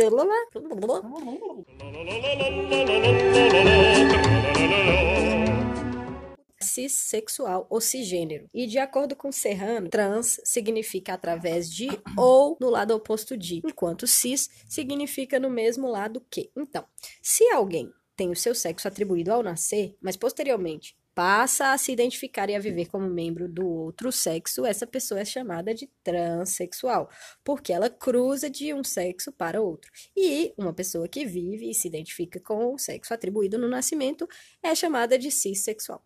cissexual 6.77 7.65
ou 7.69 7.81
cisgênero. 7.81 8.47
E 8.53 8.67
de 8.67 8.77
acordo 8.77 9.15
com 9.15 9.31
Serrano, 9.31 9.89
trans 9.89 10.39
significa 10.43 11.13
através 11.13 11.71
de 11.71 11.87
ou 12.15 12.57
no 12.61 12.69
lado 12.69 12.91
oposto 12.91 13.35
de, 13.35 13.61
enquanto 13.65 14.05
cis 14.05 14.49
significa 14.67 15.39
no 15.39 15.49
mesmo 15.49 15.87
lado 15.87 16.23
que. 16.29 16.51
Então, 16.55 16.85
se 17.21 17.49
alguém 17.49 17.91
tem 18.15 18.29
o 18.29 18.35
seu 18.35 18.53
sexo 18.53 18.87
atribuído 18.87 19.31
ao 19.31 19.43
nascer, 19.43 19.95
mas 20.01 20.15
posteriormente 20.15 20.95
passa 21.17 21.73
a 21.73 21.77
se 21.79 21.91
identificar 21.91 22.47
e 22.47 22.55
a 22.55 22.59
viver 22.59 22.89
como 22.89 23.09
membro 23.09 23.49
do 23.49 23.67
outro 23.67 24.11
sexo, 24.11 24.67
essa 24.67 24.85
pessoa 24.85 25.19
é 25.19 25.25
chamada 25.25 25.73
de 25.73 25.89
transexual, 26.03 27.09
porque 27.43 27.73
ela 27.73 27.89
cruza 27.89 28.51
de 28.51 28.71
um 28.71 28.83
sexo 28.83 29.31
para 29.31 29.59
outro. 29.59 29.91
E 30.15 30.53
uma 30.55 30.73
pessoa 30.73 31.07
que 31.07 31.25
vive 31.25 31.71
e 31.71 31.73
se 31.73 31.87
identifica 31.87 32.39
com 32.39 32.71
o 32.71 32.77
sexo 32.77 33.15
atribuído 33.15 33.57
no 33.57 33.67
nascimento 33.67 34.27
é 34.61 34.75
chamada 34.75 35.17
de 35.17 35.31
cissexual. 35.31 36.05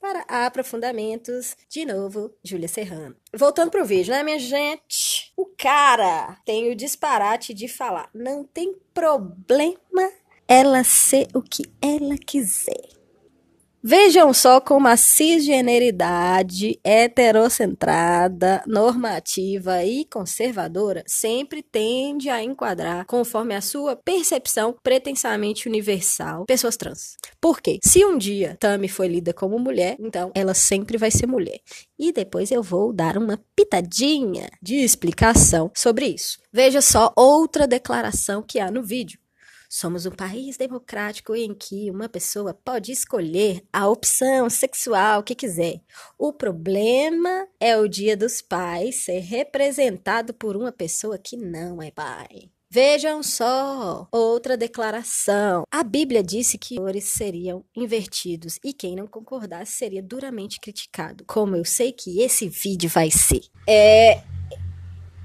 Para 0.00 0.24
aprofundamentos, 0.46 1.54
de 1.68 1.84
novo, 1.84 2.34
Júlia 2.42 2.68
Serrano. 2.68 3.14
Voltando 3.34 3.70
pro 3.70 3.84
vídeo, 3.84 4.14
né, 4.14 4.22
minha 4.22 4.38
gente? 4.38 5.30
O 5.36 5.44
cara 5.44 6.38
tem 6.46 6.70
o 6.70 6.74
disparate 6.74 7.52
de 7.52 7.68
falar: 7.68 8.08
não 8.14 8.42
tem 8.42 8.74
problema 8.94 10.10
ela 10.48 10.82
ser 10.84 11.28
o 11.34 11.42
que 11.42 11.64
ela 11.82 12.16
quiser. 12.16 12.99
Vejam 13.82 14.34
só 14.34 14.60
como 14.60 14.86
a 14.88 14.96
cisgeneridade 14.96 16.78
heterocentrada, 16.84 18.62
normativa 18.66 19.82
e 19.82 20.04
conservadora 20.04 21.02
sempre 21.06 21.62
tende 21.62 22.28
a 22.28 22.42
enquadrar, 22.42 23.06
conforme 23.06 23.54
a 23.54 23.62
sua 23.62 23.96
percepção 23.96 24.74
pretensamente 24.82 25.66
universal, 25.66 26.44
pessoas 26.44 26.76
trans. 26.76 27.16
Por 27.40 27.62
quê? 27.62 27.78
Se 27.82 28.04
um 28.04 28.18
dia 28.18 28.54
Tami 28.60 28.86
foi 28.86 29.08
lida 29.08 29.32
como 29.32 29.58
mulher, 29.58 29.96
então 29.98 30.30
ela 30.34 30.52
sempre 30.52 30.98
vai 30.98 31.10
ser 31.10 31.26
mulher. 31.26 31.58
E 31.98 32.12
depois 32.12 32.50
eu 32.50 32.62
vou 32.62 32.92
dar 32.92 33.16
uma 33.16 33.40
pitadinha 33.56 34.50
de 34.60 34.74
explicação 34.76 35.70
sobre 35.74 36.06
isso. 36.06 36.38
Veja 36.52 36.82
só 36.82 37.12
outra 37.16 37.66
declaração 37.66 38.42
que 38.42 38.60
há 38.60 38.70
no 38.70 38.82
vídeo. 38.82 39.19
Somos 39.72 40.04
um 40.04 40.10
país 40.10 40.56
democrático 40.56 41.32
em 41.36 41.54
que 41.54 41.92
uma 41.92 42.08
pessoa 42.08 42.52
pode 42.52 42.90
escolher 42.90 43.62
a 43.72 43.88
opção 43.88 44.50
sexual 44.50 45.22
que 45.22 45.32
quiser. 45.32 45.80
O 46.18 46.32
problema 46.32 47.46
é 47.60 47.78
o 47.78 47.86
dia 47.86 48.16
dos 48.16 48.42
pais 48.42 49.04
ser 49.04 49.20
representado 49.20 50.34
por 50.34 50.56
uma 50.56 50.72
pessoa 50.72 51.16
que 51.16 51.36
não 51.36 51.80
é 51.80 51.92
pai. 51.92 52.50
Vejam 52.68 53.22
só 53.22 54.08
outra 54.10 54.56
declaração. 54.56 55.62
A 55.70 55.84
Bíblia 55.84 56.22
disse 56.22 56.58
que 56.58 56.74
valores 56.74 57.04
seriam 57.04 57.64
invertidos 57.76 58.58
e 58.64 58.72
quem 58.72 58.96
não 58.96 59.06
concordasse 59.06 59.72
seria 59.72 60.02
duramente 60.02 60.58
criticado. 60.58 61.24
Como 61.28 61.54
eu 61.54 61.64
sei 61.64 61.92
que 61.92 62.20
esse 62.20 62.48
vídeo 62.48 62.90
vai 62.90 63.08
ser. 63.08 63.42
É, 63.68 64.20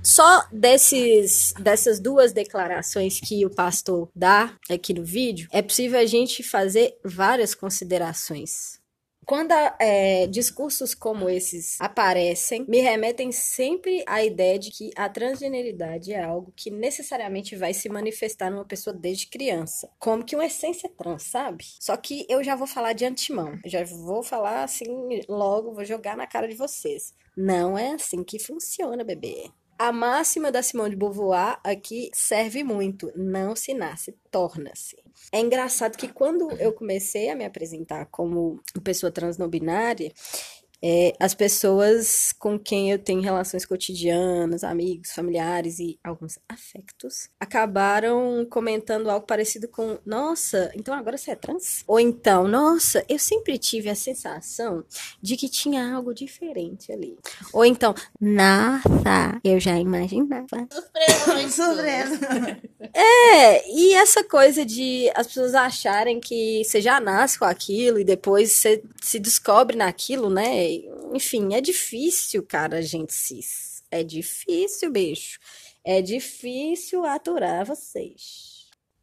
só 0.06 0.46
desses, 0.52 1.54
dessas 1.60 2.00
duas 2.00 2.32
declarações 2.32 3.20
que 3.20 3.46
o 3.46 3.50
pastor 3.50 4.08
dá 4.16 4.56
aqui 4.70 4.94
no 4.94 5.04
vídeo, 5.04 5.48
é 5.52 5.62
possível 5.62 6.00
a 6.00 6.06
gente 6.06 6.44
fazer 6.44 6.98
várias 7.04 7.56
considerações. 7.56 8.80
Quando 9.26 9.52
é, 9.80 10.28
discursos 10.28 10.94
como 10.94 11.28
esses 11.28 11.82
aparecem, 11.82 12.64
me 12.68 12.80
remetem 12.80 13.32
sempre 13.32 14.04
à 14.06 14.24
ideia 14.24 14.60
de 14.60 14.70
que 14.70 14.92
a 14.96 15.10
transgeneridade 15.10 16.14
é 16.14 16.24
algo 16.24 16.54
que 16.56 16.70
necessariamente 16.70 17.56
vai 17.56 17.74
se 17.74 17.90
manifestar 17.90 18.52
numa 18.52 18.64
pessoa 18.64 18.96
desde 18.96 19.26
criança. 19.26 19.90
Como 19.98 20.24
que 20.24 20.36
uma 20.36 20.46
essência 20.46 20.88
trans, 20.96 21.24
sabe? 21.24 21.66
Só 21.80 21.98
que 21.98 22.28
eu 22.30 22.44
já 22.44 22.56
vou 22.56 22.68
falar 22.68 22.94
de 22.94 23.04
antemão. 23.04 23.58
Eu 23.64 23.72
já 23.72 23.84
vou 23.84 24.22
falar 24.22 24.64
assim 24.64 24.86
logo, 25.28 25.74
vou 25.74 25.84
jogar 25.84 26.16
na 26.16 26.28
cara 26.28 26.48
de 26.48 26.56
vocês. 26.56 27.12
Não 27.36 27.76
é 27.76 27.94
assim 27.94 28.24
que 28.24 28.38
funciona, 28.38 29.04
bebê. 29.04 29.50
A 29.78 29.92
máxima 29.92 30.52
da 30.52 30.64
Simone 30.64 30.92
de 30.92 30.96
Beauvoir 30.96 31.60
aqui 31.62 32.10
serve 32.14 32.64
muito. 32.64 33.12
Não 33.16 33.56
se 33.56 33.74
nasce, 33.74 34.16
torna-se. 34.32 34.96
É 35.32 35.40
engraçado 35.40 35.98
que 35.98 36.08
quando 36.08 36.50
eu 36.54 36.72
comecei 36.72 37.30
a 37.30 37.36
me 37.36 37.44
apresentar 37.44 38.06
como 38.06 38.62
pessoa 38.84 39.12
trans 39.12 39.38
não 39.38 39.50
binária, 39.50 40.14
é, 40.88 41.16
as 41.20 41.34
pessoas 41.34 42.32
com 42.38 42.60
quem 42.60 42.92
eu 42.92 43.00
tenho 43.00 43.20
relações 43.20 43.66
cotidianas, 43.66 44.64
amigos, 44.64 45.14
familiares 45.14 45.80
e 45.80 45.98
alguns 46.04 46.38
afectos, 46.48 47.28
acabaram 47.40 48.46
comentando 48.48 49.10
algo 49.10 49.26
parecido 49.26 49.68
com: 49.68 49.98
Nossa, 50.06 50.72
então 50.76 50.94
agora 50.94 51.18
você 51.18 51.32
é 51.32 51.36
trans? 51.36 51.84
Ou 51.88 52.00
então, 52.00 52.48
Nossa, 52.48 53.04
eu 53.10 53.18
sempre 53.18 53.58
tive 53.58 53.90
a 53.90 53.96
sensação 53.96 54.86
de 55.20 55.36
que 55.36 55.50
tinha 55.50 55.96
algo 55.96 56.14
diferente 56.14 56.92
ali. 56.92 57.18
Ou 57.52 57.66
então, 57.66 57.96
Nossa, 58.22 59.40
eu 59.44 59.60
já 59.60 59.80
imaginava. 59.80 60.68
Surpresa. 60.72 61.26
É, 62.98 63.68
e 63.70 63.94
essa 63.96 64.24
coisa 64.24 64.64
de 64.64 65.10
as 65.16 65.28
pessoas 65.28 65.54
acharem 65.56 66.20
que 66.20 66.64
você 66.64 66.80
já 66.80 67.00
nasce 67.00 67.38
com 67.38 67.44
aquilo 67.44 68.00
e 68.00 68.04
depois 68.04 68.52
você 68.52 68.82
se 69.02 69.20
descobre 69.20 69.76
naquilo, 69.76 70.30
né? 70.30 70.75
Enfim, 71.14 71.54
é 71.54 71.62
difícil, 71.62 72.44
cara, 72.46 72.82
gente 72.82 73.14
cis. 73.14 73.84
É 73.92 74.04
difícil, 74.04 74.92
bicho. 74.92 75.40
É 75.84 76.02
difícil 76.02 77.06
aturar 77.06 77.66
vocês. 77.66 78.55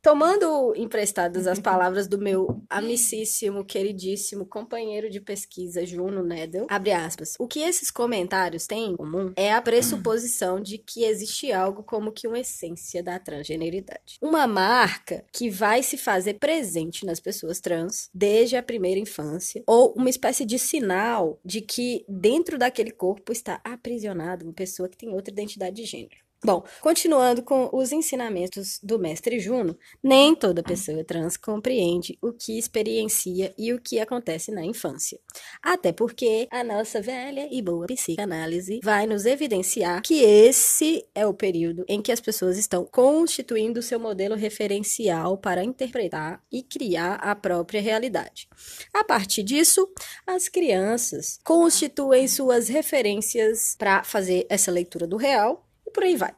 Tomando 0.02 0.74
emprestadas 0.74 1.46
as 1.46 1.60
palavras 1.60 2.08
do 2.08 2.18
meu 2.18 2.60
amicíssimo, 2.68 3.64
queridíssimo 3.64 4.44
companheiro 4.44 5.08
de 5.08 5.20
pesquisa, 5.20 5.86
Juno 5.86 6.24
Nedel, 6.24 6.66
abre 6.68 6.90
aspas. 6.90 7.36
O 7.38 7.46
que 7.46 7.60
esses 7.60 7.88
comentários 7.88 8.66
têm 8.66 8.90
em 8.90 8.96
comum 8.96 9.32
é 9.36 9.52
a 9.52 9.62
pressuposição 9.62 10.60
de 10.60 10.76
que 10.76 11.04
existe 11.04 11.52
algo 11.52 11.84
como 11.84 12.10
que 12.10 12.26
uma 12.26 12.40
essência 12.40 13.00
da 13.00 13.16
transgeneridade. 13.20 14.18
Uma 14.20 14.44
marca 14.44 15.24
que 15.32 15.48
vai 15.48 15.84
se 15.84 15.96
fazer 15.96 16.34
presente 16.34 17.06
nas 17.06 17.20
pessoas 17.20 17.60
trans 17.60 18.10
desde 18.12 18.56
a 18.56 18.62
primeira 18.62 18.98
infância, 18.98 19.62
ou 19.68 19.94
uma 19.96 20.10
espécie 20.10 20.44
de 20.44 20.58
sinal 20.58 21.38
de 21.44 21.60
que 21.60 22.04
dentro 22.08 22.58
daquele 22.58 22.90
corpo 22.90 23.30
está 23.30 23.60
aprisionada 23.62 24.44
uma 24.44 24.52
pessoa 24.52 24.88
que 24.88 24.96
tem 24.96 25.14
outra 25.14 25.32
identidade 25.32 25.76
de 25.76 25.84
gênero. 25.84 26.31
Bom, 26.44 26.64
continuando 26.80 27.40
com 27.40 27.70
os 27.72 27.92
ensinamentos 27.92 28.80
do 28.82 28.98
mestre 28.98 29.38
Juno, 29.38 29.78
nem 30.02 30.34
toda 30.34 30.60
pessoa 30.60 31.04
trans 31.04 31.36
compreende 31.36 32.18
o 32.20 32.32
que 32.32 32.58
experiencia 32.58 33.54
e 33.56 33.72
o 33.72 33.80
que 33.80 34.00
acontece 34.00 34.50
na 34.50 34.64
infância. 34.64 35.20
Até 35.62 35.92
porque 35.92 36.48
a 36.50 36.64
nossa 36.64 37.00
velha 37.00 37.46
e 37.48 37.62
boa 37.62 37.86
psicanálise 37.86 38.80
vai 38.82 39.06
nos 39.06 39.24
evidenciar 39.24 40.02
que 40.02 40.20
esse 40.24 41.06
é 41.14 41.24
o 41.24 41.32
período 41.32 41.84
em 41.86 42.02
que 42.02 42.10
as 42.10 42.20
pessoas 42.20 42.58
estão 42.58 42.84
constituindo 42.84 43.80
seu 43.80 44.00
modelo 44.00 44.34
referencial 44.34 45.38
para 45.38 45.62
interpretar 45.62 46.42
e 46.50 46.60
criar 46.60 47.20
a 47.22 47.36
própria 47.36 47.80
realidade. 47.80 48.48
A 48.92 49.04
partir 49.04 49.44
disso, 49.44 49.88
as 50.26 50.48
crianças 50.48 51.38
constituem 51.44 52.26
suas 52.26 52.66
referências 52.66 53.76
para 53.78 54.02
fazer 54.02 54.44
essa 54.50 54.72
leitura 54.72 55.06
do 55.06 55.16
real 55.16 55.68
por 55.92 56.02
aí 56.02 56.16
vai. 56.16 56.34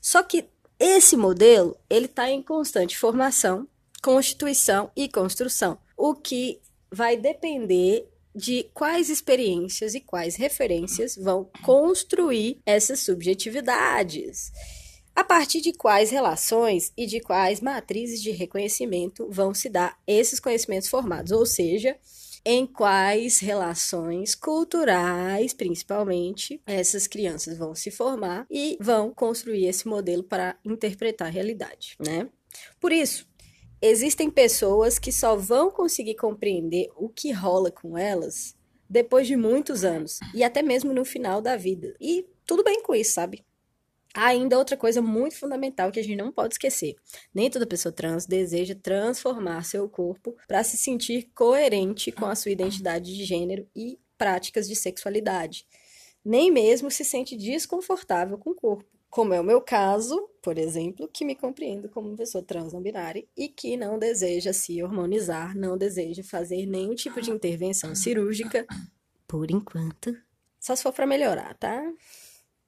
Só 0.00 0.22
que 0.22 0.48
esse 0.78 1.16
modelo, 1.16 1.76
ele 1.88 2.06
está 2.06 2.30
em 2.30 2.42
constante 2.42 2.98
formação, 2.98 3.66
constituição 4.02 4.90
e 4.94 5.08
construção, 5.08 5.78
o 5.96 6.14
que 6.14 6.60
vai 6.90 7.16
depender 7.16 8.08
de 8.34 8.70
quais 8.74 9.08
experiências 9.08 9.94
e 9.94 10.00
quais 10.00 10.36
referências 10.36 11.16
vão 11.16 11.50
construir 11.64 12.60
essas 12.66 13.00
subjetividades. 13.00 14.52
A 15.14 15.24
partir 15.24 15.62
de 15.62 15.72
quais 15.72 16.10
relações 16.10 16.92
e 16.94 17.06
de 17.06 17.20
quais 17.20 17.62
matrizes 17.62 18.22
de 18.22 18.30
reconhecimento 18.30 19.26
vão 19.30 19.54
se 19.54 19.70
dar 19.70 19.98
esses 20.06 20.38
conhecimentos 20.38 20.88
formados, 20.88 21.32
ou 21.32 21.46
seja, 21.46 21.96
em 22.48 22.64
quais 22.64 23.40
relações 23.40 24.36
culturais, 24.36 25.52
principalmente, 25.52 26.62
essas 26.64 27.08
crianças 27.08 27.58
vão 27.58 27.74
se 27.74 27.90
formar 27.90 28.46
e 28.48 28.78
vão 28.80 29.12
construir 29.12 29.66
esse 29.66 29.88
modelo 29.88 30.22
para 30.22 30.56
interpretar 30.64 31.26
a 31.26 31.30
realidade, 31.30 31.96
né? 31.98 32.28
Por 32.78 32.92
isso, 32.92 33.28
existem 33.82 34.30
pessoas 34.30 34.96
que 34.96 35.10
só 35.10 35.34
vão 35.34 35.72
conseguir 35.72 36.14
compreender 36.14 36.88
o 36.96 37.08
que 37.08 37.32
rola 37.32 37.68
com 37.68 37.98
elas 37.98 38.54
depois 38.88 39.26
de 39.26 39.34
muitos 39.36 39.82
anos 39.82 40.20
e 40.32 40.44
até 40.44 40.62
mesmo 40.62 40.92
no 40.92 41.04
final 41.04 41.42
da 41.42 41.56
vida. 41.56 41.96
E 42.00 42.24
tudo 42.46 42.62
bem 42.62 42.80
com 42.80 42.94
isso, 42.94 43.10
sabe? 43.10 43.44
Ainda 44.16 44.56
outra 44.56 44.78
coisa 44.78 45.02
muito 45.02 45.36
fundamental 45.36 45.92
que 45.92 46.00
a 46.00 46.02
gente 46.02 46.16
não 46.16 46.32
pode 46.32 46.54
esquecer. 46.54 46.96
Nem 47.34 47.50
toda 47.50 47.66
pessoa 47.66 47.92
trans 47.92 48.24
deseja 48.24 48.74
transformar 48.74 49.62
seu 49.62 49.86
corpo 49.90 50.34
para 50.48 50.64
se 50.64 50.78
sentir 50.78 51.30
coerente 51.34 52.10
com 52.10 52.24
a 52.24 52.34
sua 52.34 52.50
identidade 52.50 53.14
de 53.14 53.24
gênero 53.26 53.68
e 53.76 53.98
práticas 54.16 54.66
de 54.66 54.74
sexualidade. 54.74 55.66
Nem 56.24 56.50
mesmo 56.50 56.90
se 56.90 57.04
sente 57.04 57.36
desconfortável 57.36 58.38
com 58.38 58.50
o 58.50 58.54
corpo. 58.54 58.86
Como 59.10 59.34
é 59.34 59.40
o 59.40 59.44
meu 59.44 59.60
caso, 59.60 60.30
por 60.40 60.56
exemplo, 60.56 61.08
que 61.12 61.22
me 61.22 61.36
compreendo 61.36 61.90
como 61.90 62.08
uma 62.08 62.16
pessoa 62.16 62.42
trans 62.42 62.72
não 62.72 62.80
binária 62.80 63.22
e 63.36 63.48
que 63.50 63.76
não 63.76 63.98
deseja 63.98 64.54
se 64.54 64.82
hormonizar, 64.82 65.54
não 65.54 65.76
deseja 65.76 66.24
fazer 66.24 66.64
nenhum 66.64 66.94
tipo 66.94 67.20
de 67.20 67.30
intervenção 67.30 67.94
cirúrgica, 67.94 68.66
por 69.28 69.50
enquanto. 69.50 70.16
Só 70.58 70.74
se 70.74 70.82
for 70.82 70.92
para 70.92 71.06
melhorar, 71.06 71.54
tá? 71.58 71.82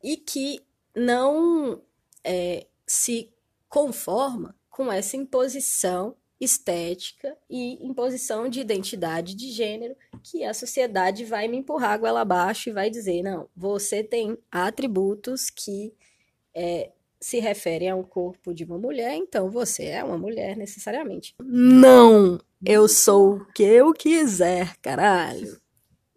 E 0.03 0.17
que 0.19 0.61
não 0.99 1.81
é, 2.25 2.67
se 2.87 3.31
conforma 3.69 4.55
com 4.71 4.91
essa 4.91 5.17
imposição 5.17 6.15
estética 6.41 7.37
e 7.51 7.85
imposição 7.85 8.49
de 8.49 8.61
identidade 8.61 9.35
de 9.35 9.51
gênero 9.51 9.97
que 10.23 10.45
a 10.45 10.55
sociedade 10.55 11.25
vai 11.25 11.49
me 11.49 11.57
empurrar 11.57 11.99
goela 11.99 12.21
abaixo 12.21 12.69
e 12.69 12.73
vai 12.73 12.89
dizer, 12.89 13.23
não, 13.23 13.49
você 13.57 14.05
tem 14.05 14.39
atributos 14.51 15.51
que 15.51 15.93
é, 16.55 16.93
se 17.21 17.41
referem 17.41 17.91
a 17.91 17.97
um 17.97 18.05
corpo 18.05 18.55
de 18.55 18.65
uma 18.65 18.79
mulher, 18.79 19.17
então 19.17 19.51
você 19.51 19.87
é 19.87 20.05
uma 20.05 20.17
mulher 20.17 20.57
necessariamente. 20.57 21.35
Não! 21.43 22.41
Eu 22.65 22.89
sou 22.89 23.37
o 23.37 23.53
que 23.53 23.63
eu 23.63 23.93
quiser, 23.93 24.77
caralho. 24.79 25.61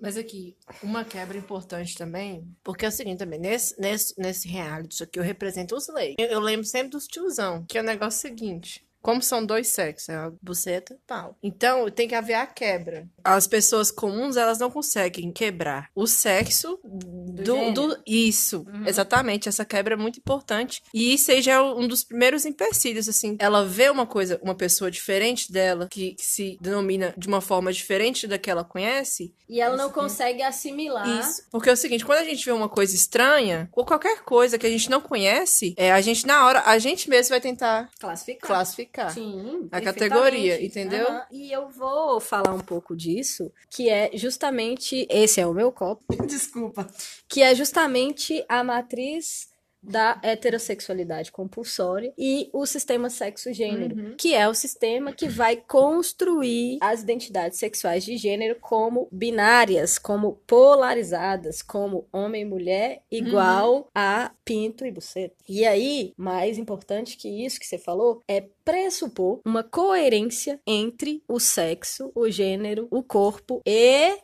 Mas 0.02 0.18
aqui, 0.18 0.58
uma 0.82 1.06
quebra 1.06 1.38
importante 1.38 1.96
também, 1.96 2.44
porque 2.64 2.86
é 2.86 2.88
o 2.88 2.92
seguinte 2.92 3.20
também, 3.20 3.40
nesse, 3.40 3.80
nesse, 3.80 4.20
nesse 4.20 4.48
reality 4.48 4.96
isso 4.96 5.04
aqui 5.04 5.20
eu 5.20 5.24
represento 5.24 5.76
os 5.76 5.88
leigos. 5.90 6.16
Eu, 6.18 6.28
eu 6.28 6.40
lembro 6.40 6.66
sempre 6.66 6.90
dos 6.90 7.06
tiozão, 7.06 7.64
que 7.68 7.78
é 7.78 7.82
o 7.82 7.86
negócio 7.86 8.20
seguinte. 8.20 8.84
Como 9.02 9.22
são 9.22 9.46
dois 9.46 9.68
sexos, 9.70 10.10
é 10.10 10.16
a 10.16 10.32
buceta 10.42 10.94
e 10.94 10.98
pau. 11.08 11.38
Então, 11.42 11.90
tem 11.90 12.08
que 12.08 12.16
haver 12.16 12.36
a 12.36 12.46
quebra. 12.46 13.08
As 13.24 13.48
pessoas 13.48 13.92
comuns, 13.92 14.38
elas 14.38 14.60
não 14.60 14.70
conseguem 14.70 15.32
quebrar 15.32 15.90
o 15.96 16.06
sexo 16.06 16.80
do... 16.84 17.72
do, 17.72 18.02
isso, 18.06 18.66
exatamente. 18.86 19.50
Essa 19.50 19.66
quebra 19.66 19.96
é 19.96 19.98
muito 19.98 20.20
importante. 20.20 20.82
E 20.94 21.18
já 21.42 21.54
é 21.54 21.62
um 21.62 21.88
dos 21.88 22.04
primeiros 22.04 22.46
empecilhos, 22.46 23.10
assim. 23.10 23.38
Ela 23.40 23.66
vê 23.66 23.90
uma 23.90 24.06
coisa, 24.06 24.40
uma 24.44 24.56
pessoa 24.56 24.92
diferente 24.92 25.52
dela, 25.52 25.88
que, 25.90 26.14
que 26.14 26.26
se 26.26 26.58
denomina 26.62 27.14
de 27.18 27.28
uma 27.28 27.42
forma 27.42 27.72
diferente 27.74 28.28
da 28.28 28.38
que 28.38 28.50
ela 28.50 28.64
conhece. 28.64 29.34
E 29.50 29.60
ela 29.60 29.76
não 29.76 29.90
consegue 29.90 30.42
assimilar. 30.42 31.08
Isso. 31.20 31.44
Porque 31.52 31.70
é 31.70 31.74
o 31.74 31.78
seguinte, 31.78 32.06
quando 32.06 32.20
a 32.20 32.24
gente 32.24 32.46
vê 32.46 32.52
uma 32.52 32.70
coisa 32.70 32.96
estranha, 32.96 33.70
ou 33.74 33.86
qualquer 33.86 34.22
coisa 34.24 34.58
que 34.58 34.66
a 34.66 34.70
gente 34.70 34.90
não 34.90 35.02
conhece, 35.02 35.74
é, 35.78 35.92
a 35.92 36.00
gente, 36.02 36.26
na 36.26 36.46
hora, 36.46 36.64
a 36.66 36.78
gente 36.78 37.10
mesmo 37.10 37.32
vai 37.32 37.42
tentar 37.42 37.90
Classificar. 38.00 38.48
classificar. 38.48 38.91
Sim, 39.10 39.68
A 39.72 39.82
categoria, 39.82 40.64
entendeu? 40.64 41.08
Aham. 41.08 41.26
E 41.32 41.52
eu 41.52 41.70
vou 41.70 42.20
falar 42.20 42.54
um 42.54 42.60
pouco 42.60 42.96
disso, 42.96 43.52
que 43.70 43.90
é 43.90 44.12
justamente 44.14 45.08
esse 45.10 45.40
é 45.40 45.48
o 45.48 45.54
meu 45.54 45.72
copo, 45.72 46.04
Desculpa. 46.28 46.88
que 47.28 47.42
é 47.42 47.54
justamente 47.56 48.44
a 48.50 48.64
matriz 48.64 49.51
da 49.82 50.20
heterossexualidade 50.22 51.32
compulsória 51.32 52.14
e 52.18 52.50
o 52.54 52.66
sistema 52.66 53.10
sexo-gênero, 53.10 54.16
que 54.16 54.34
é 54.34 54.48
o 54.48 54.54
sistema 54.54 55.12
que 55.12 55.28
vai 55.28 55.56
construir 55.56 56.78
as 56.82 57.02
identidades 57.02 57.58
sexuais 57.58 58.04
de 58.04 58.16
gênero 58.18 58.58
como 58.60 59.08
binárias, 59.12 59.98
como 59.98 60.34
polarizadas, 60.46 61.62
como 61.62 62.08
homem 62.12 62.44
e 62.44 62.46
mulher 62.46 63.04
igual 63.10 63.90
a 63.96 64.32
pinto 64.46 64.86
e 64.86 64.92
buceta. 64.92 65.36
E 65.48 65.66
aí, 65.66 66.14
mais 66.16 66.58
importante 66.58 67.18
que 67.18 67.44
isso 67.44 67.60
que 67.60 67.66
você 67.66 67.78
falou, 67.78 68.22
é 68.28 68.46
pressupor 68.64 69.42
uma 69.46 69.64
coerência 69.64 70.60
entre 70.66 71.24
o 71.28 71.40
sexo, 71.40 72.12
o 72.14 72.30
gênero, 72.30 72.88
o 72.92 73.02
corpo 73.02 73.62
e 73.66 74.18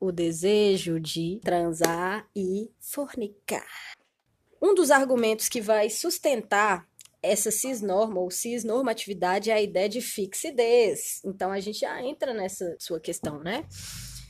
o 0.00 0.12
desejo 0.12 1.00
de 1.00 1.40
transar 1.42 2.26
e 2.34 2.70
fornicar. 2.78 3.66
Um 4.60 4.74
dos 4.74 4.90
argumentos 4.90 5.48
que 5.48 5.60
vai 5.60 5.88
sustentar 5.88 6.86
essa 7.22 7.50
cisnorma 7.50 8.20
ou 8.20 8.30
cisnormatividade 8.30 9.50
é 9.50 9.54
a 9.54 9.62
ideia 9.62 9.88
de 9.88 10.00
fixidez. 10.00 11.20
Então 11.24 11.50
a 11.50 11.60
gente 11.60 11.80
já 11.80 12.00
entra 12.02 12.32
nessa 12.32 12.76
sua 12.78 13.00
questão, 13.00 13.40
né? 13.40 13.64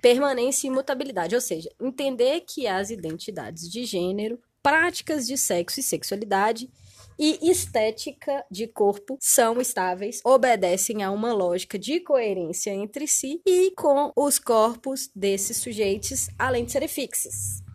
Permanência 0.00 0.66
e 0.66 0.70
imutabilidade, 0.70 1.34
ou 1.34 1.40
seja, 1.40 1.70
entender 1.80 2.42
que 2.46 2.66
as 2.66 2.90
identidades 2.90 3.68
de 3.68 3.84
gênero 3.84 4.38
práticas 4.62 5.26
de 5.26 5.36
sexo 5.36 5.80
e 5.80 5.82
sexualidade 5.82 6.70
e 7.18 7.50
estética 7.50 8.44
de 8.50 8.68
corpo 8.68 9.16
são 9.20 9.60
estáveis, 9.60 10.20
obedecem 10.24 11.02
a 11.02 11.10
uma 11.10 11.32
lógica 11.32 11.78
de 11.78 12.00
coerência 12.00 12.70
entre 12.70 13.08
si 13.08 13.40
e 13.44 13.72
com 13.72 14.12
os 14.14 14.38
corpos 14.38 15.10
desses 15.14 15.56
sujeitos, 15.56 16.28
além 16.38 16.64
de 16.64 16.72
serem 16.72 16.88
fixos. 16.88 17.67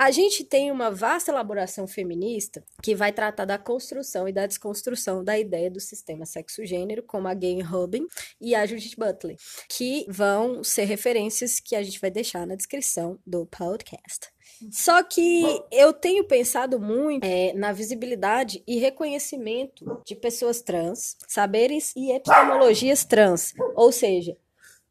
A 0.00 0.10
gente 0.10 0.44
tem 0.44 0.72
uma 0.72 0.90
vasta 0.90 1.30
elaboração 1.30 1.86
feminista 1.86 2.64
que 2.82 2.94
vai 2.94 3.12
tratar 3.12 3.44
da 3.44 3.58
construção 3.58 4.26
e 4.26 4.32
da 4.32 4.46
desconstrução 4.46 5.22
da 5.22 5.38
ideia 5.38 5.70
do 5.70 5.78
sistema 5.78 6.24
sexo-gênero, 6.24 7.02
como 7.02 7.28
a 7.28 7.34
Gay 7.34 7.60
Rubin 7.60 8.06
e 8.40 8.54
a 8.54 8.64
Judith 8.64 8.96
Butler, 8.96 9.36
que 9.68 10.06
vão 10.08 10.64
ser 10.64 10.84
referências 10.84 11.60
que 11.60 11.76
a 11.76 11.82
gente 11.82 12.00
vai 12.00 12.10
deixar 12.10 12.46
na 12.46 12.54
descrição 12.54 13.18
do 13.26 13.44
podcast. 13.44 14.28
Só 14.70 15.02
que 15.02 15.62
eu 15.70 15.92
tenho 15.92 16.24
pensado 16.24 16.80
muito 16.80 17.22
é, 17.22 17.52
na 17.52 17.70
visibilidade 17.70 18.62
e 18.66 18.78
reconhecimento 18.78 20.00
de 20.06 20.16
pessoas 20.16 20.62
trans, 20.62 21.18
saberes 21.28 21.92
e 21.94 22.10
epistemologias 22.10 23.04
trans, 23.04 23.52
ou 23.76 23.92
seja, 23.92 24.34